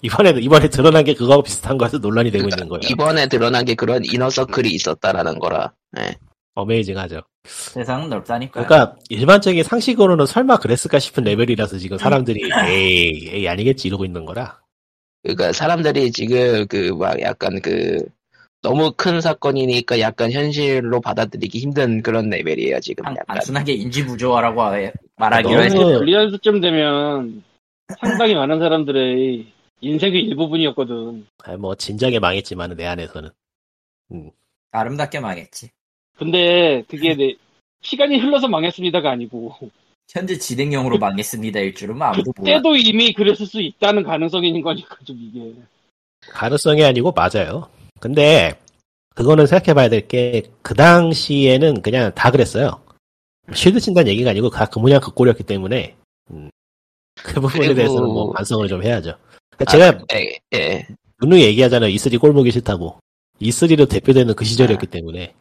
[0.01, 2.81] 이번에 이번에 드러난 게 그거하고 비슷한 거라서 논란이 되고 있는 거예요.
[2.89, 5.71] 이번에 드러난 게 그런 이너서클이 있었다라는 거라.
[5.99, 6.15] 예.
[6.55, 7.21] 어메이징하죠.
[7.45, 8.65] 세상은 넓다니까.
[8.65, 14.59] 그러니까 일반적인 상식으로는 설마 그랬을까 싶은 레벨이라서 지금 사람들이 에이 에이 아니겠지 이러고 있는 거라.
[15.23, 18.03] 그러니까 사람들이 지금 그 막 약간 그
[18.63, 24.61] 너무 큰 사건이니까 약간 현실로 받아들이기 힘든 그런 레벨이에요 지금 단- 약간 단순하게 인지 부조화라고
[24.61, 24.71] 하-
[25.17, 27.43] 말하기로 너무- 해서 근데 블리자드쯤 되면
[28.01, 29.45] 상당히 많은 사람들의
[29.81, 31.25] 인생의 일부분이었거든.
[31.43, 33.29] 아, 뭐 진작에 망했지만 내 안에서는
[34.71, 35.69] 아름답게 망했지.
[36.17, 37.35] 근데 그게 내
[37.81, 39.53] 시간이 흘러서 망했습니다가 아니고
[40.09, 41.59] 현재 진행형으로 망했습니다.
[41.59, 42.57] 일 줄은 아무도 몰라.
[42.57, 45.53] 그때도 이미 그랬을 수 있다는 가능성이 있는 거니까 좀 이게
[46.21, 47.69] 가능성이 아니고 맞아요.
[47.99, 48.59] 근데
[49.15, 52.81] 그거는 생각해봐야 될 게 그 당시에는 그냥 다 그랬어요.
[53.53, 55.95] 쉴드 친다는 얘기가 아니고 다 그 모양 그 꼴이었기 때문에
[56.31, 56.49] 음,
[57.15, 59.17] 그 부분에 그리고- 대해서는 뭐 반성을 좀 해야죠.
[59.57, 60.87] 그러니까 제가 아, 예, 예.
[61.21, 61.91] 누누이 얘기하잖아요.
[61.93, 62.99] E3 꼴 보기 싫다고.
[63.41, 64.89] E3로 대표되는 그 시절이었기 아.
[64.91, 65.33] 때문에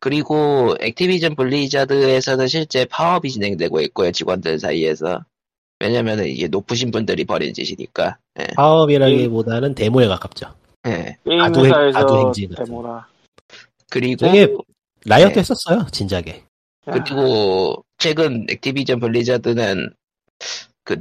[0.00, 5.24] 그리고 액티비전 블리자드에서는 실제 파업이 진행되고 있고요 직원들 사이에서
[5.80, 8.46] 왜냐면은 이게 높으신 분들이 벌인 짓이니까 예.
[8.54, 10.54] 파업이라기보다는 데모에 가깝죠.
[10.86, 11.16] 예.
[11.24, 12.64] 게임 가두 행- 가두 회사에서 행진 같은.
[12.64, 13.06] 데모라.
[13.90, 14.48] 그리고 저게
[15.06, 15.40] 라이엇도 네.
[15.40, 15.86] 했었어요.
[15.90, 16.42] 진작에.
[16.84, 19.90] 그리고 최근 액티비전 블리자드는
[20.84, 21.00] 그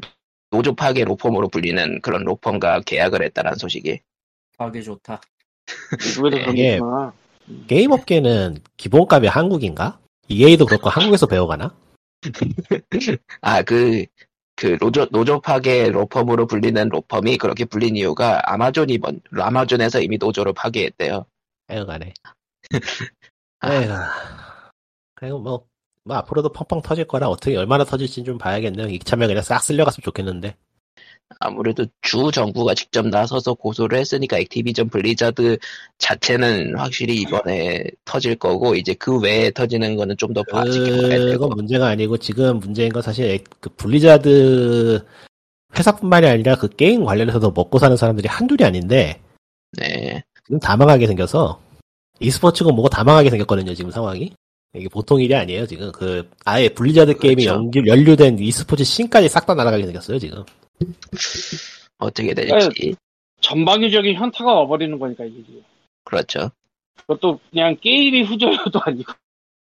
[0.49, 3.99] 노조 파괴 로펌으로 불리는 그런 로펌과 계약을 했다는 소식이
[4.57, 5.21] 하기 좋다.
[6.49, 6.79] 이게.
[7.67, 9.99] 게임 업계는 기본값이 한국인가?
[10.27, 11.75] EA도 그렇고 한국에서 배워가나?
[13.41, 14.05] 아 그
[14.57, 20.53] 그 노조 노조 파괴 로펌으로 불리는 로펌이 그렇게 불린 이유가 아마존이 먼 아마존에서 이미 노조를
[20.53, 21.25] 파괴했대요.
[21.67, 22.11] 하여간에.
[23.59, 23.73] 아.
[23.73, 23.91] 에휴.
[25.13, 25.67] 그리고 뭐,
[26.07, 28.87] 뭐 앞으로도 펑펑 터질 거라 어떻게 얼마나 터질지 좀 봐야겠네요.
[28.87, 30.55] 이참에 그냥 싹 쓸려갔으면 좋겠는데.
[31.41, 35.57] 아무래도 주 정부가 직접 나서서 고소를 했으니까 액티비전 블리자드
[35.97, 41.49] 자체는 확실히 이번에 터질 거고 이제 그 외에 터지는 거는 좀 더 지켜봐야 되고 그건
[41.49, 45.05] 문제가 아니고 지금 문제인 건 사실 엑- 그 블리자드
[45.77, 49.19] 회사뿐만이 아니라 그 게임 관련해서도 먹고 사는 사람들이 한둘이 아닌데
[49.73, 50.23] 네.
[50.45, 51.59] 지금 다 망하게 생겨서
[52.21, 54.33] e스포츠가 뭐고 다 망하게 생겼거든요 지금 상황이
[54.75, 57.59] 이게 보통 일이 아니에요 지금 그 아예 블리자드 게임이 그렇죠.
[57.61, 60.43] 연기, 연루된 e스포츠 씬까지 싹 다 날아가게 생겼어요 지금
[61.99, 62.95] 어떻게 될지
[63.41, 65.43] 전방위적인 현타가 와버리는 거니까 이게.
[66.03, 66.51] 그렇죠.
[67.01, 69.13] 그것도 그냥 게임이 후져도 아니고.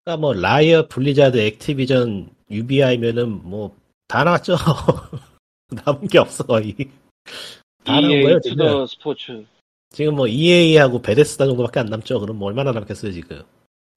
[0.04, 3.76] 그러니까 뭐 라이엇 블리자드 액티비전 UBI면은 뭐
[4.08, 4.56] 다 나왔죠
[5.68, 6.74] 남은 게 없어 거의
[7.84, 9.44] 다 나온 EA 거예요 지금 스포츠.
[9.90, 12.18] 지금 뭐 EA하고 베데스다 정도밖에 안 남죠.
[12.20, 13.42] 그럼 뭐 얼마나 남겠어요 지금?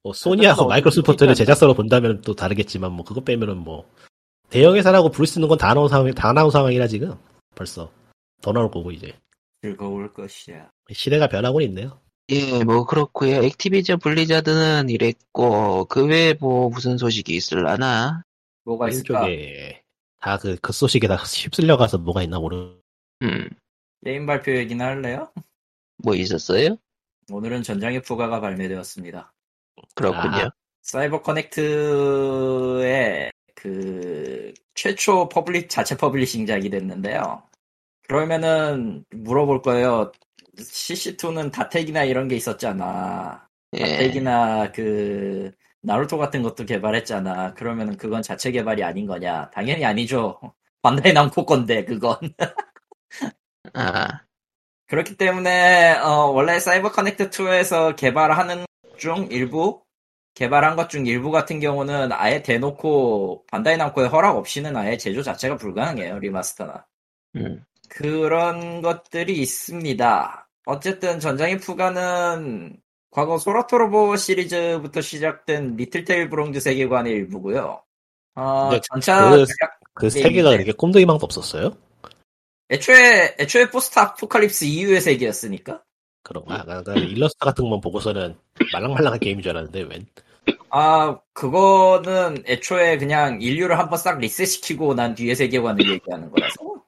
[0.03, 3.89] 뭐 소니하고 베데스다 마이크로소프트를 제작사로 본다면 또 다르겠지만 뭐 그거 빼면은 뭐
[4.49, 7.15] 대형 회사라고 부를 수 있는 건 다 나온 상황 다 나온 상황이라 지금
[7.55, 7.91] 벌써
[8.41, 9.13] 더 나올 거고 이제
[9.61, 10.71] 즐거울 것이야.
[10.91, 11.99] 시대가 변하고 있네요.
[12.29, 13.43] 예, 뭐 그렇고요.
[13.43, 18.23] 액티비전 블리자드는 이랬고 그 외에 뭐 무슨 소식이 있을라나?
[18.63, 19.25] 뭐가 있을까?
[19.25, 19.83] 왼쪽에
[20.19, 22.75] 다그그 소식에 다 휩쓸려 가서 뭐가 있나 모르.
[23.23, 23.49] 음,
[24.03, 25.31] 게임 발표 얘기나 할래요?
[25.97, 26.77] 뭐 있었어요?
[27.31, 29.31] 오늘은 전장의 부가가 발매되었습니다.
[29.95, 30.35] 그렇군요.
[30.35, 30.49] 아하.
[30.81, 31.61] 사이버 커넥트의
[33.55, 37.43] 그 최초 퍼블릭 자체 퍼블리싱작이 됐는데요.
[38.07, 40.11] 그러면은 물어볼 거예요.
[40.57, 43.47] CC2는 닷핵이나 이런 게 있었잖아.
[43.73, 47.53] 예, 닷핵이나 그 나루토 같은 것도 개발했잖아.
[47.53, 49.49] 그러면은 그건 자체 개발이 아닌 거냐?
[49.51, 50.39] 당연히 아니죠.
[50.81, 52.17] 반다이 남코 건데 그건.
[53.73, 54.21] 아,
[54.87, 58.65] 그렇기 때문에 어, 원래 사이버 커넥트 2에서 개발하는
[59.01, 59.81] 중 일부
[60.35, 65.57] 개발한 것 중 일부 같은 경우는 아예 대놓고 반다이 남코의 허락 없이는 아예 제조 자체가
[65.57, 66.85] 불가능해요 리마스터나
[67.35, 70.47] 음, 그런 것들이 있습니다.
[70.65, 72.77] 어쨌든 전장의 푸가는
[73.09, 77.83] 과거 소라토로보 시리즈부터 시작된 리틀테일 브롱크스 세계관의 일부고요.
[78.35, 79.45] 어, 네, 전차 그-
[79.93, 80.55] 그 네, 세계가 네.
[80.57, 81.75] 그렇게 꿈도 희망도 없었어요?
[82.69, 85.83] 애초에 애초에 포스트 아포칼립스 이후의 세계였으니까.
[86.23, 86.63] 그런가?
[86.63, 88.35] 나, 나 일러스트 같은 것만 보고서는
[88.73, 90.05] 말랑말랑한 게임인 줄 알았는데 웬?
[90.69, 96.83] 아, 그거는 애초에 그냥 인류를 한번 싹 리셋시키고 난 뒤에 세계관을 얘기하는 거라서.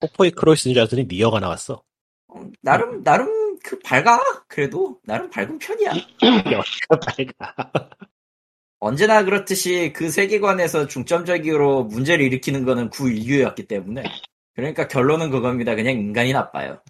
[0.00, 1.82] 포포로크로이스인 줄 알았더니 니어가 나왔어.
[2.28, 4.20] 어, 나름, 나름, 그, 밝아?
[4.48, 5.90] 그래도, 나름 밝은 편이야.
[6.46, 7.88] 여기가 밝아.
[8.78, 14.04] 언제나 그렇듯이 그 세계관에서 중점적으로 문제를 일으키는 거는 구 인류였기 때문에.
[14.54, 15.74] 그러니까 결론은 그겁니다.
[15.74, 16.80] 그냥 인간이 나빠요.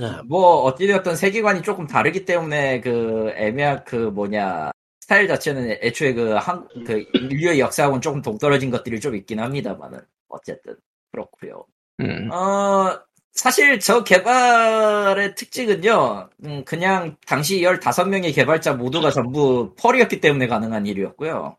[0.00, 4.70] 아, 뭐, 어찌되었든 세계관이 조금 다르기 때문에 그, 애매한 그 뭐냐,
[5.00, 10.00] 스타일 자체는 애초에 그 한, 그 인류의 역사하고는 조금 동떨어진 것들이 좀 있긴 합니다만은.
[10.28, 10.76] 어쨌든.
[11.10, 11.64] 그렇고요
[12.00, 13.00] 음, 어,
[13.32, 21.56] 사실 저 개발의 특징은요, 음, 그냥 당시 15명의 개발자 모두가 전부 펄이었기 때문에 가능한 일이었고요.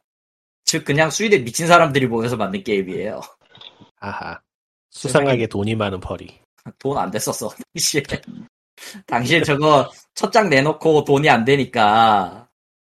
[0.63, 3.21] 즉, 그냥 수위대 미친 사람들이 모여서 만든 게임이에요.
[3.99, 4.39] 아하.
[4.91, 6.39] 수상하게 돈이 많은 펄이.
[6.80, 8.03] 돈 안 됐었어, 당시에.
[9.07, 12.47] 당시에 저거 첫 장 내놓고 돈이 안 되니까,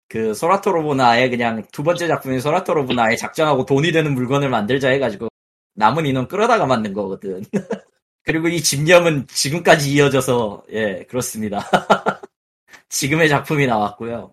[0.08, 5.28] 그 소라토로브나 아예 그냥 두 번째 작품인 소라토로브나 아예 작정하고 돈이 되는 물건을 만들자 해가지고
[5.74, 7.44] 남은 인원 끌어다가 만든 거거든.
[8.24, 11.60] 그리고 이 집념은 지금까지 이어져서, 예, 그렇습니다.
[12.88, 14.32] 지금의 작품이 나왔고요.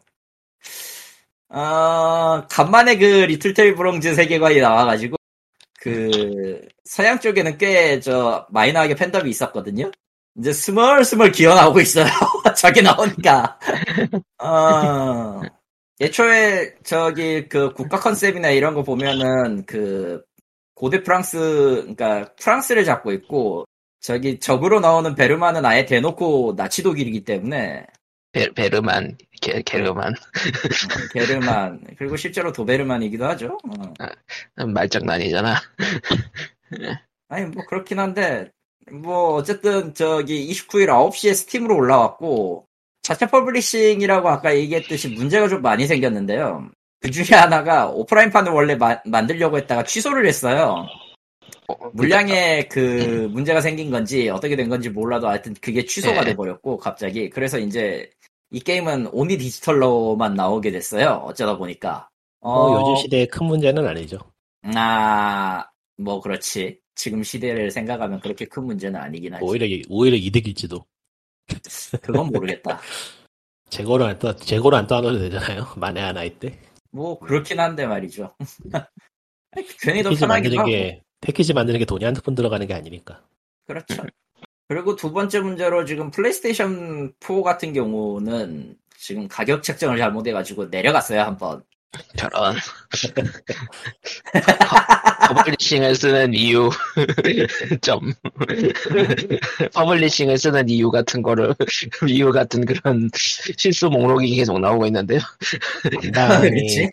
[1.50, 5.18] 어, 간만에 그 리틀 테일 브롱즈 세계관이 나와가지고,
[5.84, 9.92] 그, 서양 쪽에는 꽤 저 마이너하게 팬덤이 있었거든요?
[10.38, 12.06] 이제 스멀스멀 기어 나오고 있어요.
[12.58, 13.60] 저기 나오니까.
[14.40, 15.42] 어,
[16.00, 20.24] 애초에 저기 그 국가 컨셉이나 이런 거 보면은 그
[20.76, 21.38] 고대 프랑스,
[21.96, 23.66] 그러니까 프랑스를 잡고 있고,
[24.02, 27.86] 저기 적으로 나오는 베르만은 아예 대놓고 나치 독일이기 때문에,
[28.34, 30.14] 베, 베르만, 게, 게르만.
[30.14, 33.58] 어, 게르만 그리고 실제로 도베르만이기도 하죠.
[34.58, 34.66] 어.
[34.66, 35.56] 말장난이잖아.
[37.30, 38.52] 아니 뭐 그렇긴 한데
[38.92, 42.66] 뭐 어쨌든 저기 29일 9시에 스팀으로 올라왔고
[43.04, 46.70] 자체 publishing이라고 아까 얘기했듯이 문제가 좀 많이 생겼는데요.
[47.02, 50.88] 그 중에 하나가 오프라인판을 원래 마- 만들려고 했다가 취소를 했어요.
[51.68, 56.32] 어, 물량에 그 문제가 생긴 건지 어떻게 된 건지 몰라도 하여튼 그게 취소가 네.
[56.32, 58.10] 돼버렸고 갑자기 그래서 이제
[58.54, 61.24] 이 게임은 오니 디지털로만 나오게 됐어요.
[61.26, 62.08] 어쩌다 보니까.
[62.42, 64.20] 어, 요즘 시대의 큰 문제는 아니죠.
[64.76, 65.66] 아,
[65.98, 66.80] 뭐 그렇지.
[66.96, 69.44] 지금 시대를 생각하면 그렇게 큰 문제는 아니긴 하지.
[69.44, 70.86] 오히려 오히려 이득일지도.
[72.02, 72.80] 그건 모르겠다.
[73.70, 75.66] 재고를 안 떠, 재고를 안 떠놔도 되잖아요.
[75.78, 76.60] 만에 하나 때.
[76.92, 78.36] 뭐 그렇긴 한데 말이죠.
[79.82, 80.70] 괜히 더 편하기도 하고.
[80.70, 83.24] 게 패키지 만드는 게 돈이 한 푼 들어가는 게 아니니까.
[83.66, 84.04] 그렇죠.
[84.74, 91.62] 그리고 두 번째 문제로 지금 플레이스테이션 4 같은 경우는 지금 가격 책정을 잘못해가지고 내려갔어요 한번.
[92.18, 92.56] 저런.
[95.28, 96.72] publishing을 쓰는 이유.
[97.82, 98.00] 점.
[99.76, 101.54] publishing을 쓰는 이유 같은 거를,
[102.10, 105.20] 이유 같은 그런 실수 목록이 계속 나오고 있는데요.
[106.02, 106.90] 담당이?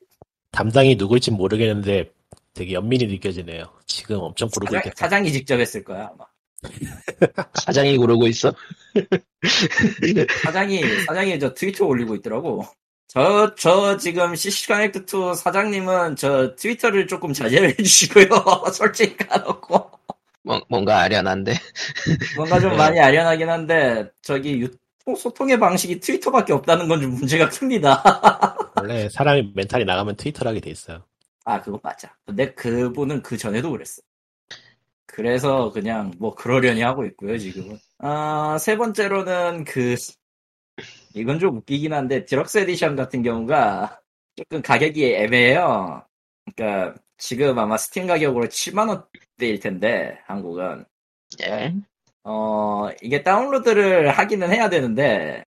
[0.53, 2.11] 담당이 누굴지 모르겠는데
[2.53, 3.65] 되게 연민이 느껴지네요.
[3.87, 4.95] 지금 엄청 구르고 사장, 있겠다.
[4.97, 6.27] 사장이 직접 했을 거야 아마.
[7.55, 8.53] 사장이 구르고 있어.
[10.45, 12.65] 사장이 사장이 저 트위터 올리고 있더라고.
[13.09, 18.27] 저 저 지금 CC 커넥트 2 사장님은 저 트위터를 조금 자제를 해주시고요.
[18.73, 19.91] 솔직히 까놓고
[20.45, 21.55] 뭐- 뭔가 아련한데.
[22.37, 24.69] 뭔가 좀 많이 아련하긴 한데 저기 유-
[25.17, 28.03] 소통의 방식이 트위터밖에 없다는 건 좀 문제가 큽니다.
[28.77, 31.05] 원래 사람이 멘탈이 나가면 트위터를 하게 돼 있어요.
[31.45, 32.15] 아 그거 맞아.
[32.25, 34.03] 근데 그분은 그 전에도 그랬어.
[35.13, 37.79] 그래서 그냥 뭐 그러려니 하고 있고요 지금은.
[37.99, 39.97] 아 세 번째로는 그
[41.15, 44.01] 이건 좀 웃기긴 한데 deluxe edition 같은 경우가
[44.37, 46.05] 조금 가격이 애매해요.
[46.55, 50.85] 그러니까 지금 아마 스팀 가격으로 7만 원대일 텐데 한국은
[51.43, 51.75] 예.
[52.25, 55.45] 어 이게 다운로드를 하기는 해야 되는데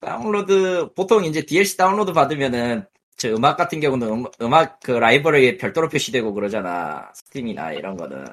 [0.00, 2.86] 다운로드 보통 이제 DLC 다운로드 받으면은
[3.16, 8.26] 저 음악 같은 경우는 음, 악그 라이브러리에 별도로 표시되고 그러잖아 스팀이나 이런 거는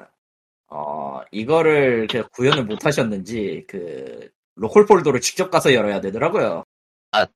[0.74, 6.64] 어 이거를 그 구현을 못 하셨는지 그 로컬 폴더로 직접 가서 열어야 되더라고요.
[7.10, 7.26] 아.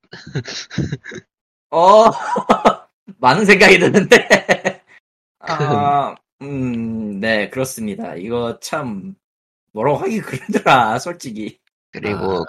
[1.70, 2.10] 어
[3.18, 4.26] 많은 생각이 드는데
[5.40, 8.14] 아, 음, 네, 그렇습니다.
[8.16, 9.14] 이거 참,
[9.72, 11.58] 뭐라고 하기 그러더라, 솔직히.
[11.92, 12.44] 그리고 아.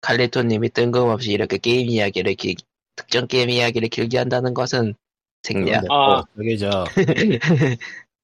[0.00, 2.54] 칼리토님이 뜬금없이 이렇게 게임 이야기를 길,
[2.96, 4.94] 특정 게임 이야기를 길게 한다는 것은
[5.42, 5.84] 생략.
[5.90, 6.22] 아.
[6.58, 6.84] 저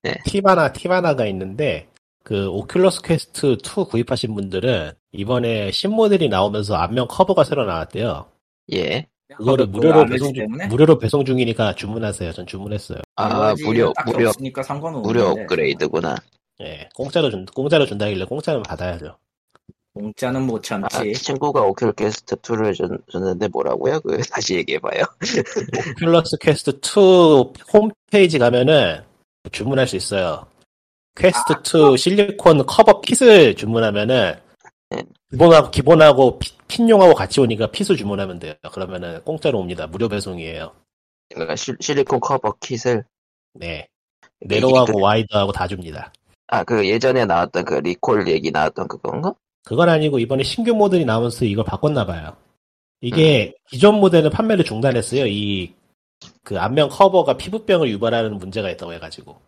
[0.03, 0.15] 네.
[0.25, 1.89] 팁 하나가 있는데
[2.27, 8.27] 그 오큘러스 퀘스트 2 구입하신 분들은 이번에 신모델이 나오면서 앞면 커버가 새로 나왔대요.
[8.72, 9.07] 예.
[9.37, 10.66] 그거를 그거 무료로 안 배송 중 때문에?
[10.66, 12.33] 무료로 배송 중이니까 주문하세요.
[12.33, 12.99] 전 주문했어요.
[13.14, 15.43] 아, 무료, 무료, 없으니까 상관은 무료 없는데.
[15.43, 16.16] 업그레이드구나.
[16.62, 19.16] 예, 공짜로 준 공짜로 준다길래 공짜는 받아야죠.
[19.95, 21.12] 공짜는 못 아, 참지.
[21.12, 24.01] 친구가 오큘퀘스트 2를 줬, 줬는데 뭐라고요?
[24.01, 25.05] 그 다시 얘기해봐요.
[26.01, 29.03] 오큘러스 퀘스트 2 홈페이지 가면은
[29.53, 30.49] 주문할 수 있어요.
[31.17, 34.35] 퀘스트 2 실리콘 커버 fit을 주문하면은
[34.91, 35.03] 네.
[35.31, 38.55] 기본하고 기본하고 fit- fit용하고 같이 오니까 fit을 주문하면 돼요.
[38.73, 39.87] 그러면은 공짜로 옵니다.
[39.87, 40.73] 무료 배송이에요.
[41.31, 43.05] 그러니까 실, 실리콘 커버 fit을
[43.55, 43.89] 네.
[44.43, 46.12] 이게 narrow하고 그- wide하고 다 줍니다.
[46.49, 49.35] 아, 그 예전에 나왔던 그 리콜 얘기 나왔던 그건가?
[49.64, 52.37] 그건 아니고 이번에 신규 모델이 나오면서 이걸 바꿨나 봐요.
[53.01, 55.27] 이게 기존 모델은 판매를 중단했어요.
[55.27, 59.41] 이그 앞면 커버가 피부병을 유발하는 문제가 있다고 해가지고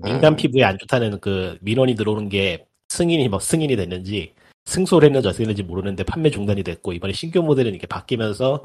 [0.00, 0.36] 그 민감 음.
[0.36, 4.34] 피부에 안 좋다는 그 민원이 들어오는 게 승인이 막 승인이 됐는지
[4.66, 8.64] 승소를 했는지 어떻게 됐는지 모르는데 판매 중단이 됐고 이번에 신규 모델은 이렇게 바뀌면서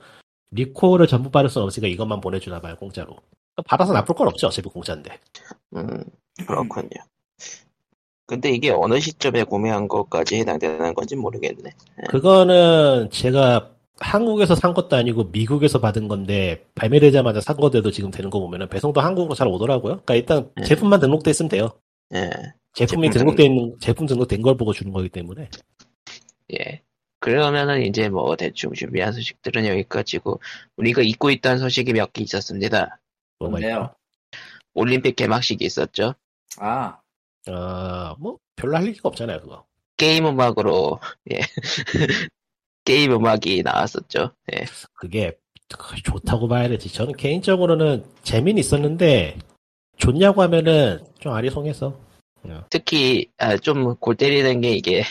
[0.52, 3.18] 리콜을 전부 받을 수는 없으니까 이것만 보내주나 봐요 공짜로
[3.66, 5.18] 받아서 나쁠 건 없죠 어차피 공짜인데
[5.76, 6.04] 음,
[6.46, 6.90] 그렇군요.
[8.26, 11.72] 근데 이게 어느 시점에 구매한 것까지 해당되는 건지 모르겠네.
[12.08, 13.72] 그거는 제가
[14.02, 19.00] 한국에서 산 것도 아니고 미국에서 받은 건데 발매되자마자 산 거대도 지금 되는 거 보면은 배송도
[19.02, 20.02] 한국으로 잘 오더라고요.
[20.04, 20.64] 그러니까 일단 음.
[20.64, 21.70] 제품만 등록돼 있으면 돼요.
[22.14, 22.30] 예,
[22.74, 25.50] 제품이 제품 등록돼 있는 제품 등록된 걸 보고 주는 거기 때문에
[26.60, 26.82] 예.
[27.20, 30.42] 그러면은 이제 뭐 대충 준비한 소식들은 여기까지고
[30.78, 33.00] 우리가 잊고 있던 소식이 몇 개 있었습니다.
[33.40, 33.94] 뭔데요?
[34.74, 36.16] 올림픽 개막식이 있었죠.
[36.58, 36.98] 아,
[37.48, 39.66] 아, 뭐 별로 할 얘기가 없잖아요, 그거.
[39.98, 41.00] 게임 음악으로
[41.32, 41.42] 예
[42.86, 44.32] 게임 음악이 나왔었죠.
[44.54, 44.66] 예.
[44.94, 45.38] 그게
[46.04, 46.92] 좋다고 봐야 되지.
[46.92, 49.38] 저는 개인적으로는 재미는 있었는데
[49.98, 51.98] 좋냐고 하면은 좀 아리송해서.
[52.70, 55.04] 특히 아, 좀골 때리는 게 이게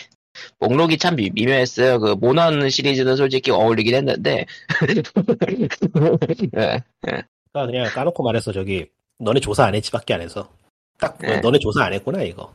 [0.59, 2.01] 목록이 참 미, 미묘했어요.
[2.01, 4.47] 그 모넌 시리즈는 솔직히 어울리긴 했는데
[6.57, 6.83] 예.
[7.03, 8.87] 그러니까 그냥 까놓고 말해서 저기
[9.19, 10.51] 너네 조사 안 했지밖에 안 해서
[10.99, 11.41] 딱 네.
[11.41, 12.53] 너네 조사 안 했구나 이거.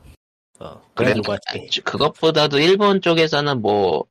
[0.59, 1.81] 어, 그래, 하지.
[1.81, 4.05] 그것보다도 일본 쪽에서는 뭐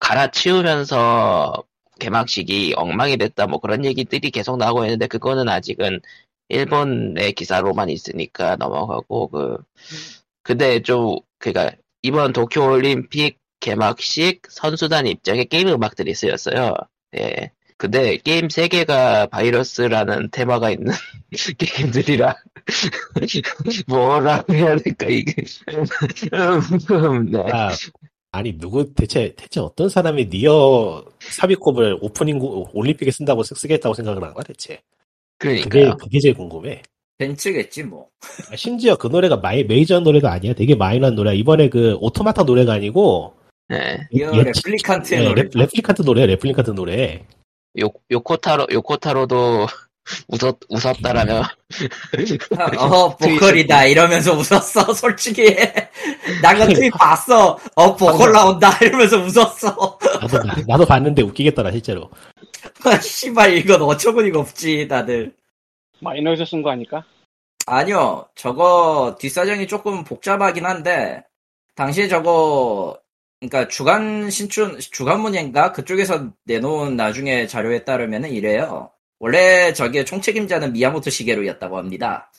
[0.00, 1.64] 갈아치우면서
[1.98, 6.00] 개막식이 엉망이 됐다 뭐 그런 얘기들이 계속 나오고 있는데 그거는 아직은
[6.48, 9.58] 일본의 기사로만 있으니까 넘어가고 그
[10.42, 11.72] 근데 좀 그니까
[12.02, 16.74] 이번 도쿄 올림픽 개막식 선수단 입장에 게임 음악들이 쓰였어요.
[17.16, 17.50] 예.
[17.78, 20.92] 근데 게임 세 개가 바이러스라는 테마가 있는
[21.58, 22.34] 게임들이라
[23.86, 25.44] 뭐라고 해야 될까 이게
[26.32, 27.42] 음, 네.
[27.52, 27.70] 아,
[28.36, 34.22] 아니 누구 대체 대체 어떤 사람이 니어 삽입곡을 오프닝 곡- 올림픽에 쓴다고 쓰- 쓰겠다고 생각을
[34.22, 34.80] 한 거야 대체?
[35.38, 35.96] 그게 그러니까요.
[35.96, 36.82] 그게 제일 궁금해.
[37.18, 38.08] 벤츠겠지 뭐.
[38.52, 40.52] 아, 심지어 그 노래가 마이, 메이저 노래가 아니야.
[40.52, 41.32] 되게 마이너한 노래야.
[41.34, 43.34] 이번에 그 오토마타 노래가 아니고
[43.68, 43.98] 네.
[44.14, 45.42] 예, 레플리칸트의 네, 노래.
[45.44, 46.26] 랩, 레플리칸트 노래야.
[46.26, 47.24] 레플리칸트 노래.
[47.80, 49.66] 요 요코타로 요코타로도
[50.28, 51.42] 웃었 웃었다라며
[52.78, 53.86] 어, 보컬이다.
[53.86, 55.56] 이러면서 웃었어, 솔직히.
[56.42, 57.58] 나 그 트윗 봤어.
[57.74, 58.76] 어, 보컬 나온다.
[58.82, 59.98] 이러면서 웃었어.
[60.20, 62.10] 나도 봐- 나도 봤는데 웃기겠더라 실제로.
[63.02, 65.34] 씨발, 이건 어처구니가 없지, 다들.
[66.00, 67.04] 마이너에서 쓴 거 아닐까?
[67.66, 71.24] 아니요, 저거 뒷사정이 조금 복잡하긴 한데,
[71.74, 72.96] 당시에 저거,
[73.40, 75.72] 그러니까 주간 신춘, 주간문예인가?
[75.72, 78.90] 그쪽에서 내놓은 나중에 자료에 따르면 이래요.
[79.18, 82.30] 원래 저게 총책임자는 미야모토 시게루였다고 합니다.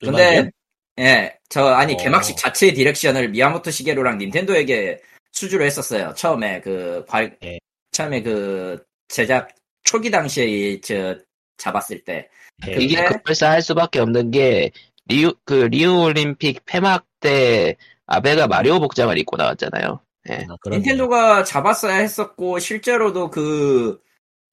[0.00, 0.50] 근데?
[0.98, 1.96] 예, 저, 아니, 어.
[1.96, 5.00] 개막식 자체의 디렉션을 미야모토 시게루랑 닌텐도에게
[5.32, 6.12] 수주를 했었어요.
[6.14, 7.58] 처음에 그, 관, 예.
[7.92, 9.48] 처음에 그, 제작
[9.84, 11.16] 초기 당시에 이, 저,
[11.56, 12.28] 잡았을 때.
[12.68, 12.72] 예.
[12.72, 14.70] 이게 근데- 급발사할 수밖에 없는 게
[15.06, 17.76] 리우 그 리우 올림픽 폐막 때
[18.06, 20.00] 아베가 마리오 복장을 입고 나왔잖아요.
[20.30, 20.46] 예.
[20.48, 24.00] 아, 닌텐도가 잡았어야 했었고 실제로도 그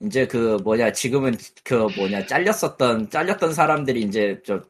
[0.01, 4.61] 이제 그 뭐냐 지금은 그 뭐냐 잘렸었던 잘렸던 사람들이 이제 저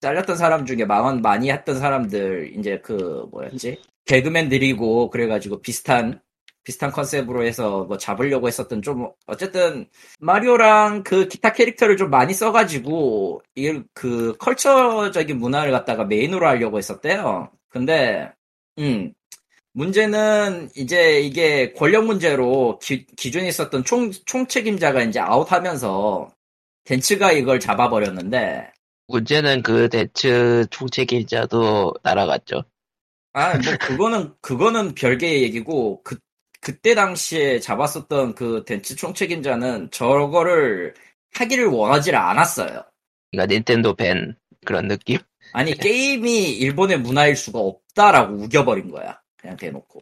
[0.00, 6.20] 잘렸던 사람 중에 망언 많이 했던 사람들 이제 그 뭐였지 개그맨들이고 그래가지고 비슷한
[6.66, 13.42] 비슷한 컨셉으로 해서 뭐 잡으려고 했었던 좀 어쨌든 마리오랑 그 기타 캐릭터를 좀 많이 써가지고
[13.54, 17.50] 이 그 culture적인 문화를 갖다가 메인으로 하려고 했었대요.
[17.68, 18.32] 근데
[18.78, 19.12] 음
[19.76, 26.30] 문제는 이제 이게 권력 문제로 기, 기존에 있었던 총, 총 책임자가 이제 아웃하면서
[26.84, 28.72] 덴츠가 이걸 잡아버렸는데,
[29.08, 32.64] 문제는 그 대츠 총 책임자도 날아갔죠.
[33.34, 36.16] 아, 뭐, 그거는, 그거는 별개의 얘기고, 그,
[36.62, 40.94] 그때 당시에 잡았었던 그 덴츠 총 책임자는 저거를
[41.34, 42.82] 하기를 원하지를 않았어요.
[43.30, 45.18] 그러니까 닌텐도 밴 그런 느낌.
[45.52, 49.20] 아니, 게임이 일본의 문화일 수가 없다라고 우겨버린 거야.
[49.46, 50.00] 그냥 대놓고.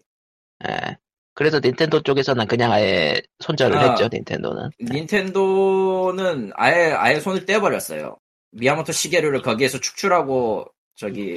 [0.69, 0.97] 예.
[1.35, 3.91] 그래서 닌텐도 쪽에서는 그냥 아예 손절을 아.
[3.91, 4.09] 했죠.
[4.11, 4.71] 닌텐도는.
[4.81, 8.17] 닌텐도는 아예 아예 손을 떼버렸어요.
[8.53, 10.67] 미야모토 시게루를 거기에서 축출하고
[10.97, 11.35] 저기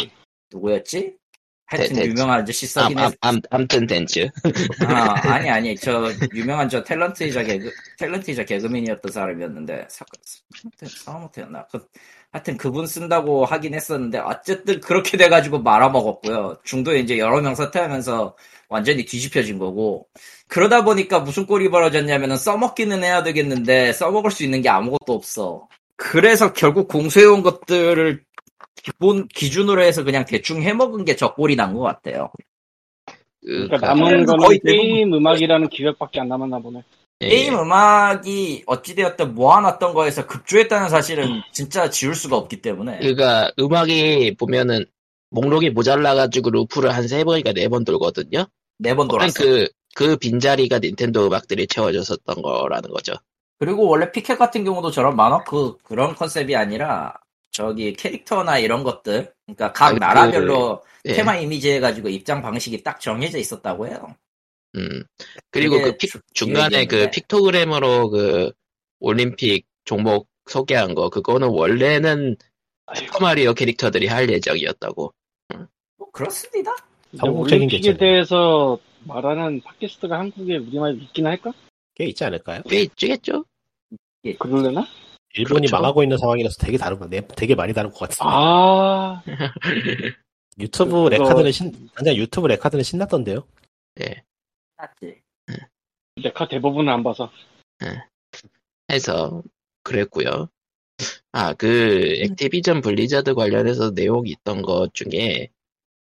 [0.51, 1.15] 누구였지?
[1.65, 3.17] 하여튼 데- 데- 유명한 아저씨 암, 써긴 암, 했.
[3.21, 4.29] 암, 암튼 덴츠.
[4.87, 10.05] 아 아니 아니 저 유명한 저 탤런트이자 개그 탤런트이자 개그맨이었던 사람이었는데 사-
[11.03, 11.67] 사모토였나?
[11.67, 11.85] 그,
[12.31, 16.57] 하여튼 그분 쓴다고 하긴 했었는데 어쨌든 그렇게 돼가지고 말아먹었고요.
[16.63, 18.35] 중도에 이제 여러 명 사퇴하면서
[18.69, 20.07] 완전히 뒤집혀진 거고
[20.47, 25.67] 그러다 보니까 무슨 꼴이 벌어졌냐면은 써먹기는 해야 되겠는데 써먹을 수 있는 게 아무것도 없어.
[25.95, 28.23] 그래서 결국 공수해온 것들을
[28.83, 32.29] 기본 기준으로 해서 그냥 대충 해먹은 게 저 꼴이 난 것 같아요.
[33.41, 36.83] 그, 그러니까 가- 남은 거는 거의 대부분- 게임 음악이라는 기획밖에 안 남았나 보네.
[37.21, 37.29] 예.
[37.29, 44.85] 게임 음악이 어찌되었든 모아놨던 거에서 급조했다는 사실은 진짜 지울 수가 없기 때문에 그러니까 음악이 보면은
[45.31, 48.45] 목록이 모자라가지고 루프를 한 세 번이가 네 번 돌거든요.
[48.79, 49.43] 네 번 돌았어.
[49.43, 53.13] 그, 그 빈자리가 닌텐도 음악들이 채워졌었던 거라는 거죠.
[53.59, 57.15] 그리고 원래 피켓 같은 경우도 저런 만화 그 그런 컨셉이 아니라
[57.51, 61.13] 저기 캐릭터나 이런 것들 그러니까 각 아, 그- 나라별로 예.
[61.13, 64.15] 테마 이미지 해가지고 입장 방식이 딱 정해져 있었다고 해요.
[64.75, 65.03] 음.
[65.51, 67.09] 그리고 그 픽- 주- 중간에 그.
[67.11, 68.51] 픽토그램으로 그
[68.99, 72.35] 올림픽 종목 소개한 거, 그거는 원래는
[72.95, 75.13] 슈퍼마리오 캐릭터들이 할 예정이었다고.
[75.97, 76.71] 뭐 그렇습니다.
[77.21, 77.97] 올림픽에 개최네.
[77.97, 81.51] 대해서 말하는 팟캐스트가 한국에 우리말 있긴 할까?
[81.95, 82.61] 꽤 있지 않을까요?
[82.69, 83.45] 꽤 있겠죠?
[84.39, 84.85] 그럴래나?
[85.35, 85.75] 일본이 그렇죠.
[85.75, 88.21] 망하고 있는 상황이라서 되게 다른 거, 되게 많이 다른 것 같은데.
[88.23, 89.21] 아,
[90.59, 93.45] 유튜브 그거- 렉카들은 신, 완전 유튜브 렉카들은 신났던데요?
[94.01, 94.23] 예.
[94.77, 95.21] 맞지.
[96.23, 97.31] 내가 대부분은 안 봐서.
[98.91, 99.43] 해서
[99.83, 100.49] 그랬고요.
[101.31, 105.49] 아, 그 액티비전 블리자드 관련해서 내용이 있던 것 중에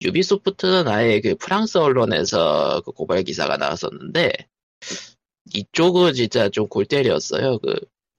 [0.01, 4.31] 유비소프트는 아예 그 프랑스 언론에서 그 고발 기사가 나왔었는데
[5.53, 7.59] 이쪽은 진짜 좀 골 때렸어요.
[7.59, 7.73] 그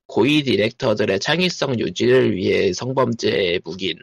[0.07, 3.97] 고위 디렉터들의 창의성 유지를 위해 성범죄 묵인.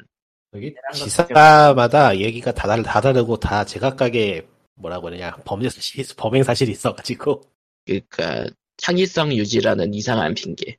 [0.54, 4.47] 여기 기사마다 얘기가 다, 다르, 다 다르고 다 제각각의
[4.82, 7.43] 뭐라고 그러냐 범죄 사실, 범행 사실이 있어가지고
[7.86, 8.45] 그러니까
[8.77, 10.77] 창의성 유지라는 이상한 핑계.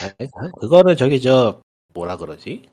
[0.00, 1.62] 아, 그거는 저기 저
[1.94, 2.68] 뭐라 그러지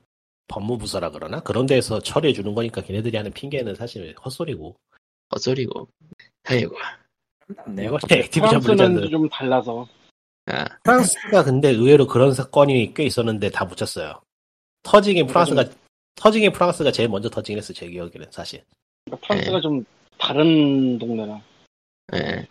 [0.48, 4.76] 법무부서라 그러나 그런 데서 처리해 주는 거니까 걔네들이 하는 핑계는 사실 헛소리고
[5.34, 5.88] 헛소리고.
[6.44, 6.76] 아이고.
[7.68, 7.86] 네.
[7.86, 9.88] 이거 액티비전 프랑스는 블리자드 좀 달라서.
[10.48, 14.22] 아, 프랑스가 근데 의외로 그런 사건이 꽤 있었는데 다 묻혔어요.
[14.84, 15.66] 터지긴 프랑스가
[16.16, 18.64] 터지긴 프랑스가 제일 먼저 터지긴 했어 제 기억에는 사실.
[19.06, 19.86] 그러니까 프랑스가 좀
[20.18, 21.42] 다른 동네라.
[22.16, 22.48] 예.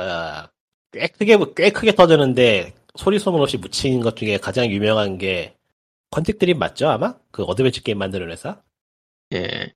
[0.00, 0.48] 어,
[0.92, 5.54] 꽤 크게 꽤 크게 터졌는데 소리 소문 없이 묻힌 것 중에 가장 유명한 게
[6.10, 8.60] Quantic Dream 맞죠 아마 그 어드벤처 게임 만드는 회사.
[9.32, 9.72] 예.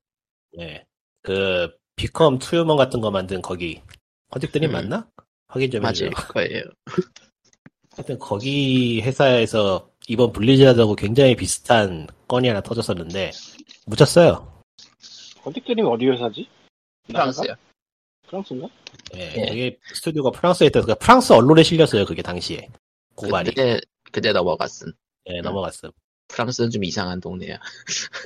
[0.56, 0.84] 네.
[1.22, 3.82] 그 Become Human 같은 거 만든 거기
[4.30, 4.72] Quantic Dream 음.
[4.72, 5.08] 맞나?
[5.48, 6.06] 확인 좀 해줘.
[6.06, 6.62] 맞을 거예요.
[7.96, 13.30] 하여튼 거기 회사에서 이번 블리자드하고 굉장히 비슷한 건이 하나 터졌었는데
[13.86, 14.53] 묻혔어요.
[15.44, 16.48] Quantic Dream이 어디 회사지?
[17.06, 17.54] 프랑스요.
[18.26, 18.68] 프랑스인가?
[19.14, 19.48] 예, 예.
[19.48, 22.06] 그게 스튜디오가 프랑스에 있어서 그러니까 프랑스 언론에 실렸어요.
[22.06, 22.68] 그게 당시에
[23.14, 23.50] 고발이.
[23.50, 23.78] 그때,
[24.10, 24.92] 그때 넘어갔음.
[25.26, 25.90] 예, 넘어갔음.
[26.28, 27.58] 프랑스는 좀 이상한 동네야.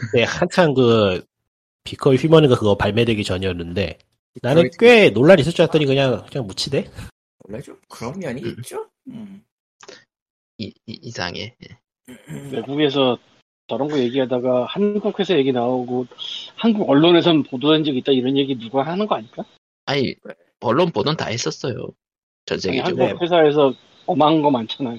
[0.00, 1.24] 그때 한창 그
[1.84, 3.98] 비커 휘머니가 그거 발매되기 전이었는데
[4.42, 6.88] 나는 꽤 논란이 있을 줄 알았더니 그냥 그냥 묻히대.
[7.40, 8.54] 원래 좀 그런 면이 음.
[8.58, 8.88] 있죠.
[9.08, 9.42] 음.
[10.58, 11.56] 이, 이, 상해
[12.50, 13.16] 외국에서
[13.68, 16.06] 저런 거 얘기하다가 한국 회사 얘기 나오고
[16.56, 19.44] 한국 언론에선 보도한 적 있다 이런 얘기 누가 하는 거 아닐까?
[19.84, 20.14] 아니,
[20.60, 21.88] 언론 보도는 다 했었어요.
[22.46, 23.04] 전 세계적으로.
[23.04, 23.74] 한국 회사에서
[24.06, 24.98] 어마한 거 많잖아요.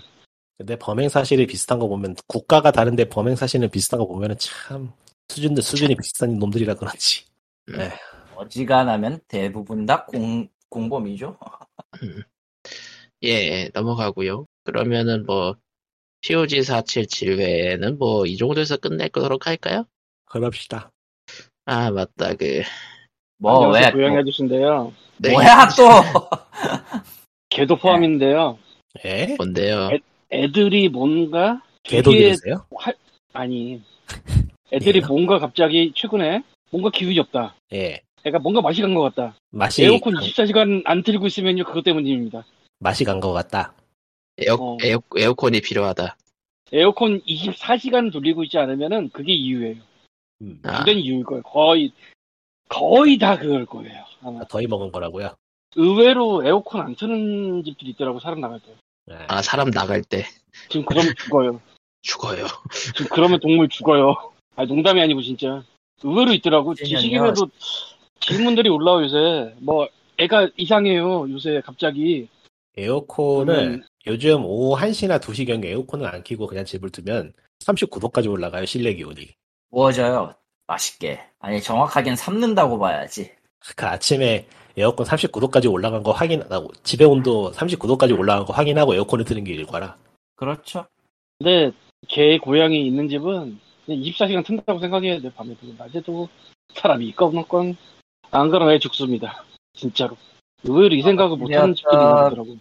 [0.58, 4.92] 근데 범행 사실이 비슷한 거 보면 국가가 다른데 범행 사실은 비슷한 거 보면은 참
[5.30, 7.26] 수준도 수준이 비슷한 놈들이라 그런지.
[7.68, 7.90] 네.
[8.36, 11.38] 어지간하면 대부분 다 공, 공범이죠.
[13.24, 14.46] 예, 넘어가고요.
[14.64, 15.56] 그러면은 뭐,
[16.22, 19.86] POG 477 외에는 뭐, 이 정도에서 끝낼 거도록 할까요?
[20.26, 20.92] 그럽시다.
[21.66, 22.34] 아, 맞다.
[22.36, 22.62] 그,
[23.38, 23.92] 뭐, 안녕하세요, 왜?
[23.94, 24.94] 고양이 또, 아저씨인데요.
[25.18, 25.88] 네, 뭐야, 또!
[27.50, 28.58] 개도 포함인데요.
[29.06, 29.36] 예?
[29.38, 29.90] 뭔데요?
[29.94, 30.00] 애-
[30.32, 32.66] 애들이 뭔가 개도 되게 기르세요?
[33.34, 33.82] 아니
[34.74, 35.06] 애들이 예.
[35.08, 37.56] 뭔가 갑자기 최근에 뭔가 기운이 없다.
[37.74, 38.02] 예.
[38.26, 39.36] 애가 뭔가 맛이 간 것 같다.
[39.52, 42.44] 맛이 에어컨 강- 24시간 안 틀고 있으면요 그것 때문입니다.
[42.80, 43.74] 맛이 간 것 같다.
[44.40, 44.78] 에어, 어.
[44.84, 46.16] 에어, 에어컨이 필요하다.
[46.72, 49.76] 에어컨 24시간 돌리고 있지 않으면은 그게 이유예요.
[50.42, 50.62] 음.
[50.64, 51.44] 아, 이유일 거예요.
[51.44, 51.92] 거의
[52.70, 54.06] 거의 다 그럴 거예요.
[54.22, 54.44] 아마.
[54.46, 55.36] 더위 먹은 거라고요.
[55.76, 58.76] 의외로 에어컨 안 트는 집들이 있더라고 사람 나갈 때.
[59.12, 59.18] 예.
[59.28, 60.26] 아, 사람 나갈 때
[60.70, 61.62] 지금 그러면 죽어요.
[62.02, 62.46] 죽어요.
[62.96, 64.16] 지금 그러면 동물 죽어요.
[64.56, 65.64] 아 농담이 아니고 진짜
[66.04, 66.76] 의외로 있더라고.
[66.76, 67.50] 지식인에도
[68.20, 69.56] 질문들이 올라와 요새.
[69.58, 69.88] 뭐
[70.18, 72.30] 애가 이상해요 요새 갑자기.
[72.78, 73.84] 에어컨을 음.
[74.08, 79.30] 요즘 오후 1시나 2시경에 에어컨을 안 켜고 그냥 집을 두면 39도까지 올라가요, 실내 기온이.
[79.72, 80.34] 구워져요.
[80.68, 81.20] 맛있게.
[81.40, 83.32] 아니, 정확하게는 삶는다고 봐야지.
[83.76, 84.48] 그 아침에
[84.78, 89.98] 에어컨 39도까지 올라간 거 확인하고, 집의 온도 39도까지 올라간 거 확인하고 에어컨을 트는 게 일과라.
[90.36, 90.86] 그렇죠.
[91.38, 91.72] 근데
[92.08, 96.30] 개 고양이 있는 집은 그냥 24시간 튼다고 생각해야 돼 밤에도 낮에도
[96.74, 97.76] 사람이 있건 없건
[98.32, 99.44] 안 그러면 애 죽습니다.
[99.74, 100.16] 진짜로.
[100.64, 102.58] 의외로 이 생각을 못하는 집들이 많더라고.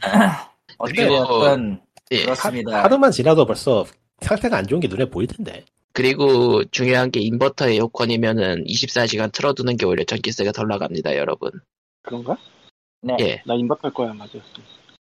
[0.78, 1.80] 어찌되었든,
[2.12, 2.22] 예.
[2.24, 2.82] 그렇습니다.
[2.84, 3.84] 하루만 지나도 벌써
[4.20, 5.64] 상태가 안 좋은 게 눈에 보일 텐데.
[5.92, 11.50] 그리고 중요한 게 인버터 에어컨이면은 24시간 틀어두는 게 오히려 전기세가 덜 나갑니다, 여러분.
[12.02, 12.36] 그런가?
[13.02, 13.16] 네.
[13.20, 13.42] 예.
[13.44, 14.38] 나 임박할 거야 맞아.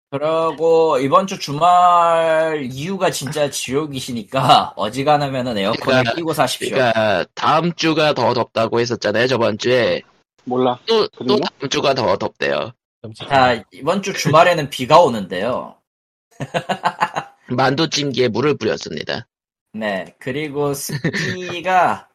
[0.09, 6.75] 그러고, 이번 주 주말 이유가 진짜 지옥이시니까, 어지간하면은 에어컨을 그러니까- 끼고 사십시오.
[6.75, 10.01] 그러니까 다음 주가 더 덥다고 했었잖아요, 저번 주에.
[10.47, 10.79] 몰라.
[10.87, 11.37] 또, 또?
[11.37, 12.71] 다음 주가 더 덥대요.
[13.15, 15.75] 자, 이번 주 주말에는 비가 오는데요.
[17.49, 19.27] 만두찜기에 물을 뿌렸습니다.
[19.73, 20.15] 네.
[20.19, 22.09] 그리고 습기가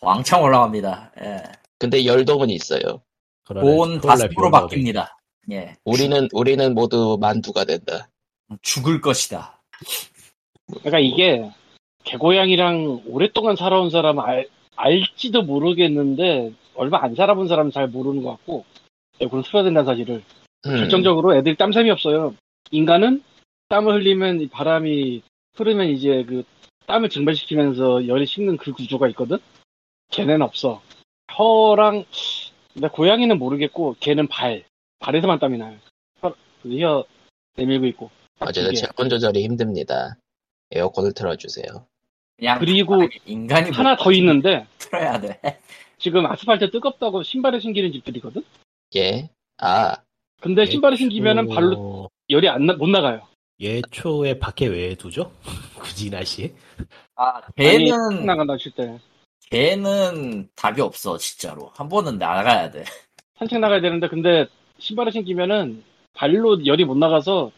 [0.00, 1.12] 왕창 올라갑니다.
[1.22, 1.42] 예.
[1.78, 3.02] 근데 열동은 있어요.
[3.46, 5.08] 고온 토요일 날40%비 오는 바뀝니다.
[5.52, 5.76] 예.
[5.84, 8.08] 우리는, 우리는 모두 만두가 된다.
[8.62, 9.62] 죽을 것이다.
[10.66, 11.50] 그러니까 이게
[12.04, 18.64] 개고양이랑 오랫동안 살아온 사람은 알, 알지도 모르겠는데 얼마 안 살아본 사람은 잘 모르는 것 같고
[19.20, 20.22] 에어컨을 틀어야 된다는 사실을.
[20.66, 22.34] 음, 결정적으로 애들이 땀샘이 없어요.
[22.70, 23.22] 인간은
[23.68, 25.22] 땀을 흘리면 이 바람이
[25.54, 26.44] 흐르면 이제 그
[26.86, 29.38] 땀을 증발시키면서 열이 식는 그 구조가 있거든?
[30.10, 30.82] 걔네는 없어.
[31.32, 32.04] 혀랑,
[32.72, 34.64] 근데 고양이는 모르겠고, 걔는 발.
[34.98, 35.76] 발에서만 땀이 나요.
[36.20, 37.04] 혀, 그혀
[37.56, 38.10] 내밀고 있고.
[38.38, 38.86] 딱 어쨌든 두 개.
[38.86, 40.16] 체온 조절이 힘듭니다.
[40.72, 41.86] 에어컨을 틀어주세요.
[42.58, 45.40] 그리고 인간이 뭐 하나 더 있는데, 틀어야 돼.
[45.98, 48.42] 지금 아스팔트 뜨겁다고 신발에 신기는 집들이거든?
[48.96, 49.28] 예.
[49.58, 49.96] 아,
[50.40, 53.22] 근데 신발에 신기면은 예초- 발로 열이 안 나, 못 나가요.
[53.60, 55.32] 예초에 밖에 왜 두죠?
[55.78, 56.52] 굳이 이 날씨에?
[57.16, 58.98] 아, 걔는 나간다 칠 때.
[59.50, 61.70] 걔는 답이 없어 진짜로.
[61.74, 62.84] 한 번은 나가야 돼.
[63.38, 64.46] 산책 나가야 되는데 근데
[64.78, 65.84] 신발을 신기면은
[66.14, 67.52] 발로 열이 못 나가서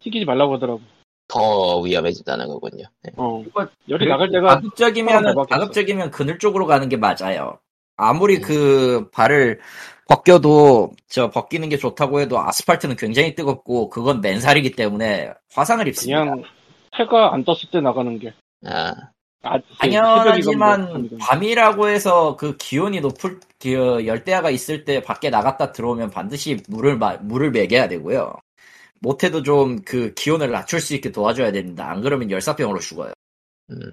[0.00, 0.80] 튀기지 말라고 하더라고.
[1.28, 2.84] 더 위험해진다는 거군요.
[3.02, 3.12] 네.
[3.16, 3.44] 어.
[3.88, 5.34] 열이 나갈 때가 가급적이면.
[5.48, 7.58] 가급적이면 그늘 쪽으로 가는 게 맞아요.
[8.00, 9.60] 아무리 그 발을
[10.08, 16.20] 벗겨도 저 벗기는 게 좋다고 해도 아스팔트는 굉장히 뜨겁고 그건 맨살이기 때문에 화상을 입습니다.
[16.24, 16.42] 그냥
[16.98, 18.32] 해가 안 떴을 때 나가는 게.
[18.66, 18.92] 아,
[19.42, 25.72] 아, 당연하지만 새벽이건 뭐 밤이라고 해서 그 기온이 높을 그 열대야가 있을 때 밖에 나갔다
[25.72, 28.34] 들어오면 반드시 물을 마- 물을 먹여야 되고요.
[29.00, 31.88] 못해도 좀 그 기온을 낮출 수 있게 도와줘야 됩니다.
[31.90, 33.12] 안 그러면 열사병으로 죽어요.
[33.70, 33.92] 음.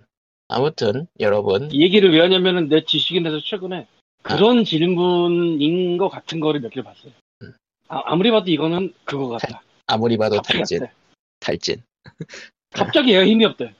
[0.50, 3.88] 아무튼 여러분 이 얘기를 왜 하냐면은 내 지식인에서 최근에
[4.28, 7.12] 그런 질문인 것 같은 거를 몇 개를 봤어요.
[7.44, 7.54] 음.
[7.88, 9.62] 아, 무리 봐도 이거는 그거 같다.
[9.88, 10.86] 아무리 봐도 탈진.
[11.40, 11.82] 탈진.
[12.72, 13.74] 갑자기 애가 힘이 없대.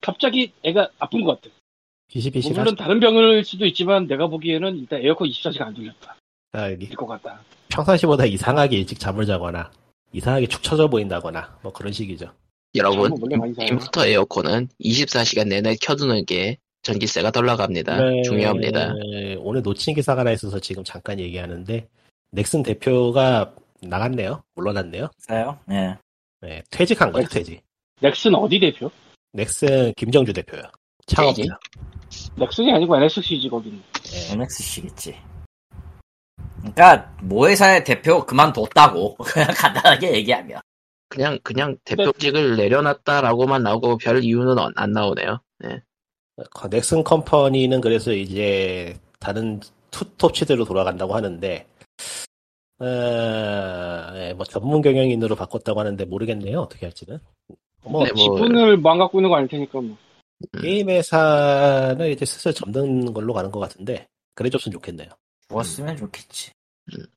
[0.00, 1.54] 갑자기 애가 아픈 것 같아.
[2.08, 6.16] 비시비시 물론 다른 병일 수도 있지만 내가 보기에는 일단 에어컨 24시간 안 돌렸다.
[6.52, 7.42] 아, 여기 일것 같다.
[7.68, 9.70] 평상시보다 이상하게 일찍 잠을 자거나
[10.12, 12.32] 이상하게 축 처져 보인다거나 뭐 그런 식이죠.
[12.74, 13.12] 여러분.
[13.60, 17.96] 인버터 에어컨은 24시간 내내 켜두는 게 전기세가 덜 나갑니다.
[18.02, 18.94] 네, 중요합니다.
[19.40, 21.86] 오늘 놓친 기사가 하나 있어서 지금 잠깐 얘기하는데
[22.30, 23.52] 넥슨 대표가
[23.82, 24.42] 나갔네요.
[24.54, 25.08] 물러났네요.
[25.18, 25.58] 있어요?
[25.66, 25.96] 네.
[26.40, 27.40] 네, 퇴직한 거죠, 넥슨.
[27.40, 27.62] 퇴직.
[28.00, 28.90] 넥슨 어디 대표?
[29.32, 30.62] 넥슨 김정주 대표요.
[31.06, 31.42] 창업자.
[32.36, 33.82] 넥슨이 아니고 NSC지 거기는.
[34.04, 34.32] 네.
[34.34, 35.16] MXC겠지.
[36.60, 40.60] 그러니까 모 회사의 대표 그만뒀다고 그냥 간단하게 얘기하면
[41.08, 45.40] 그냥 그냥 대표직을 내려놨다라고만 나오고 별 이유는 안- 안 나오네요.
[45.60, 45.80] 네.
[46.38, 49.60] 어, 넥슨 컴퍼니는 그래서 이제 다른
[49.90, 51.66] 투톱치대로 돌아간다고 하는데
[52.80, 52.84] 어,
[54.16, 57.18] 예, 뭐 전문 경영인으로 바꿨다고 하는데 모르겠네요 어떻게 할지는
[57.82, 59.96] 뭐 네, 뭐- 지분을 망갖고 있는 거 아닐 테니까 뭐.
[60.54, 60.60] 음.
[60.62, 65.08] 게임 회사는 이제 슬슬 접는 걸로 가는 것 같은데 그래줬으면 좋겠네요
[65.48, 66.52] 좋았으면 좋겠지.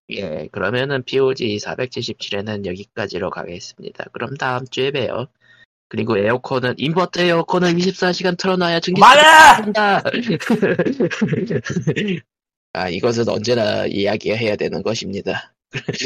[0.09, 4.05] 예, 그러면은 POG 477회는 여기까지로 가겠습니다.
[4.11, 5.27] 그럼 다음 주에 봬요.
[5.91, 8.79] 그리고 에어컨은 인버터 에어컨은 24시간 틀어놔야!
[8.97, 10.01] 나간다.
[12.71, 15.53] 아, 이것은 언제나 이야기해야 되는 것입니다.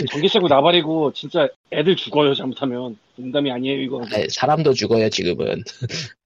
[0.09, 2.97] 전기세고 나발이고 진짜 애들 죽어요 잘못하면.
[3.15, 4.01] 농담이 아니에요 이거.
[4.01, 5.63] 아, 사람도 죽어요 지금은.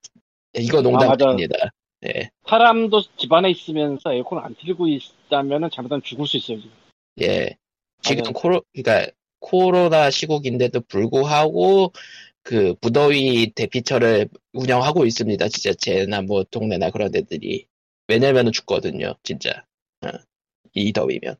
[0.57, 0.81] 이거 아.
[0.81, 1.71] 농담입니다.
[2.07, 6.71] 예, 사람도 집안에 있으면서 에어컨 안 틀고 있다면은 잘못하면 죽을 수 있어요 지금.
[7.23, 7.57] 예.
[8.01, 8.33] 지금 맞아요.
[8.33, 11.91] 코로, 그러니까 코로나 시국인데도 불구하고
[12.43, 15.47] 그 무더위 대피처를 운영하고 있습니다.
[15.49, 17.67] 지자체나 뭐 동네나 그런 데들이
[18.07, 19.63] 왜냐면은 죽거든요, 진짜.
[20.01, 20.09] 어,
[20.73, 21.35] 이 더위면.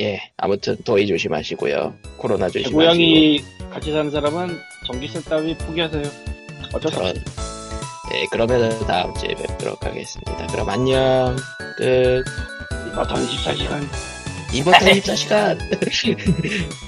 [0.00, 1.98] 예, 아무튼 더위 조심하시고요.
[2.18, 2.76] 코로나 제 조심하시고.
[2.76, 3.40] 고양이
[3.70, 4.56] 같이 사는 사람은
[4.86, 6.02] 전기세 따위 포기하세요.
[6.72, 7.12] 어쩔 수 없어.
[7.12, 7.16] 그런,
[8.14, 10.46] 예, 그러면은 다음 주에 뵙도록 하겠습니다.
[10.46, 11.36] 그럼 안녕.
[11.76, 12.24] 끝.
[12.94, 13.86] 더 24시간.
[14.54, 15.58] 이번 달 24시간.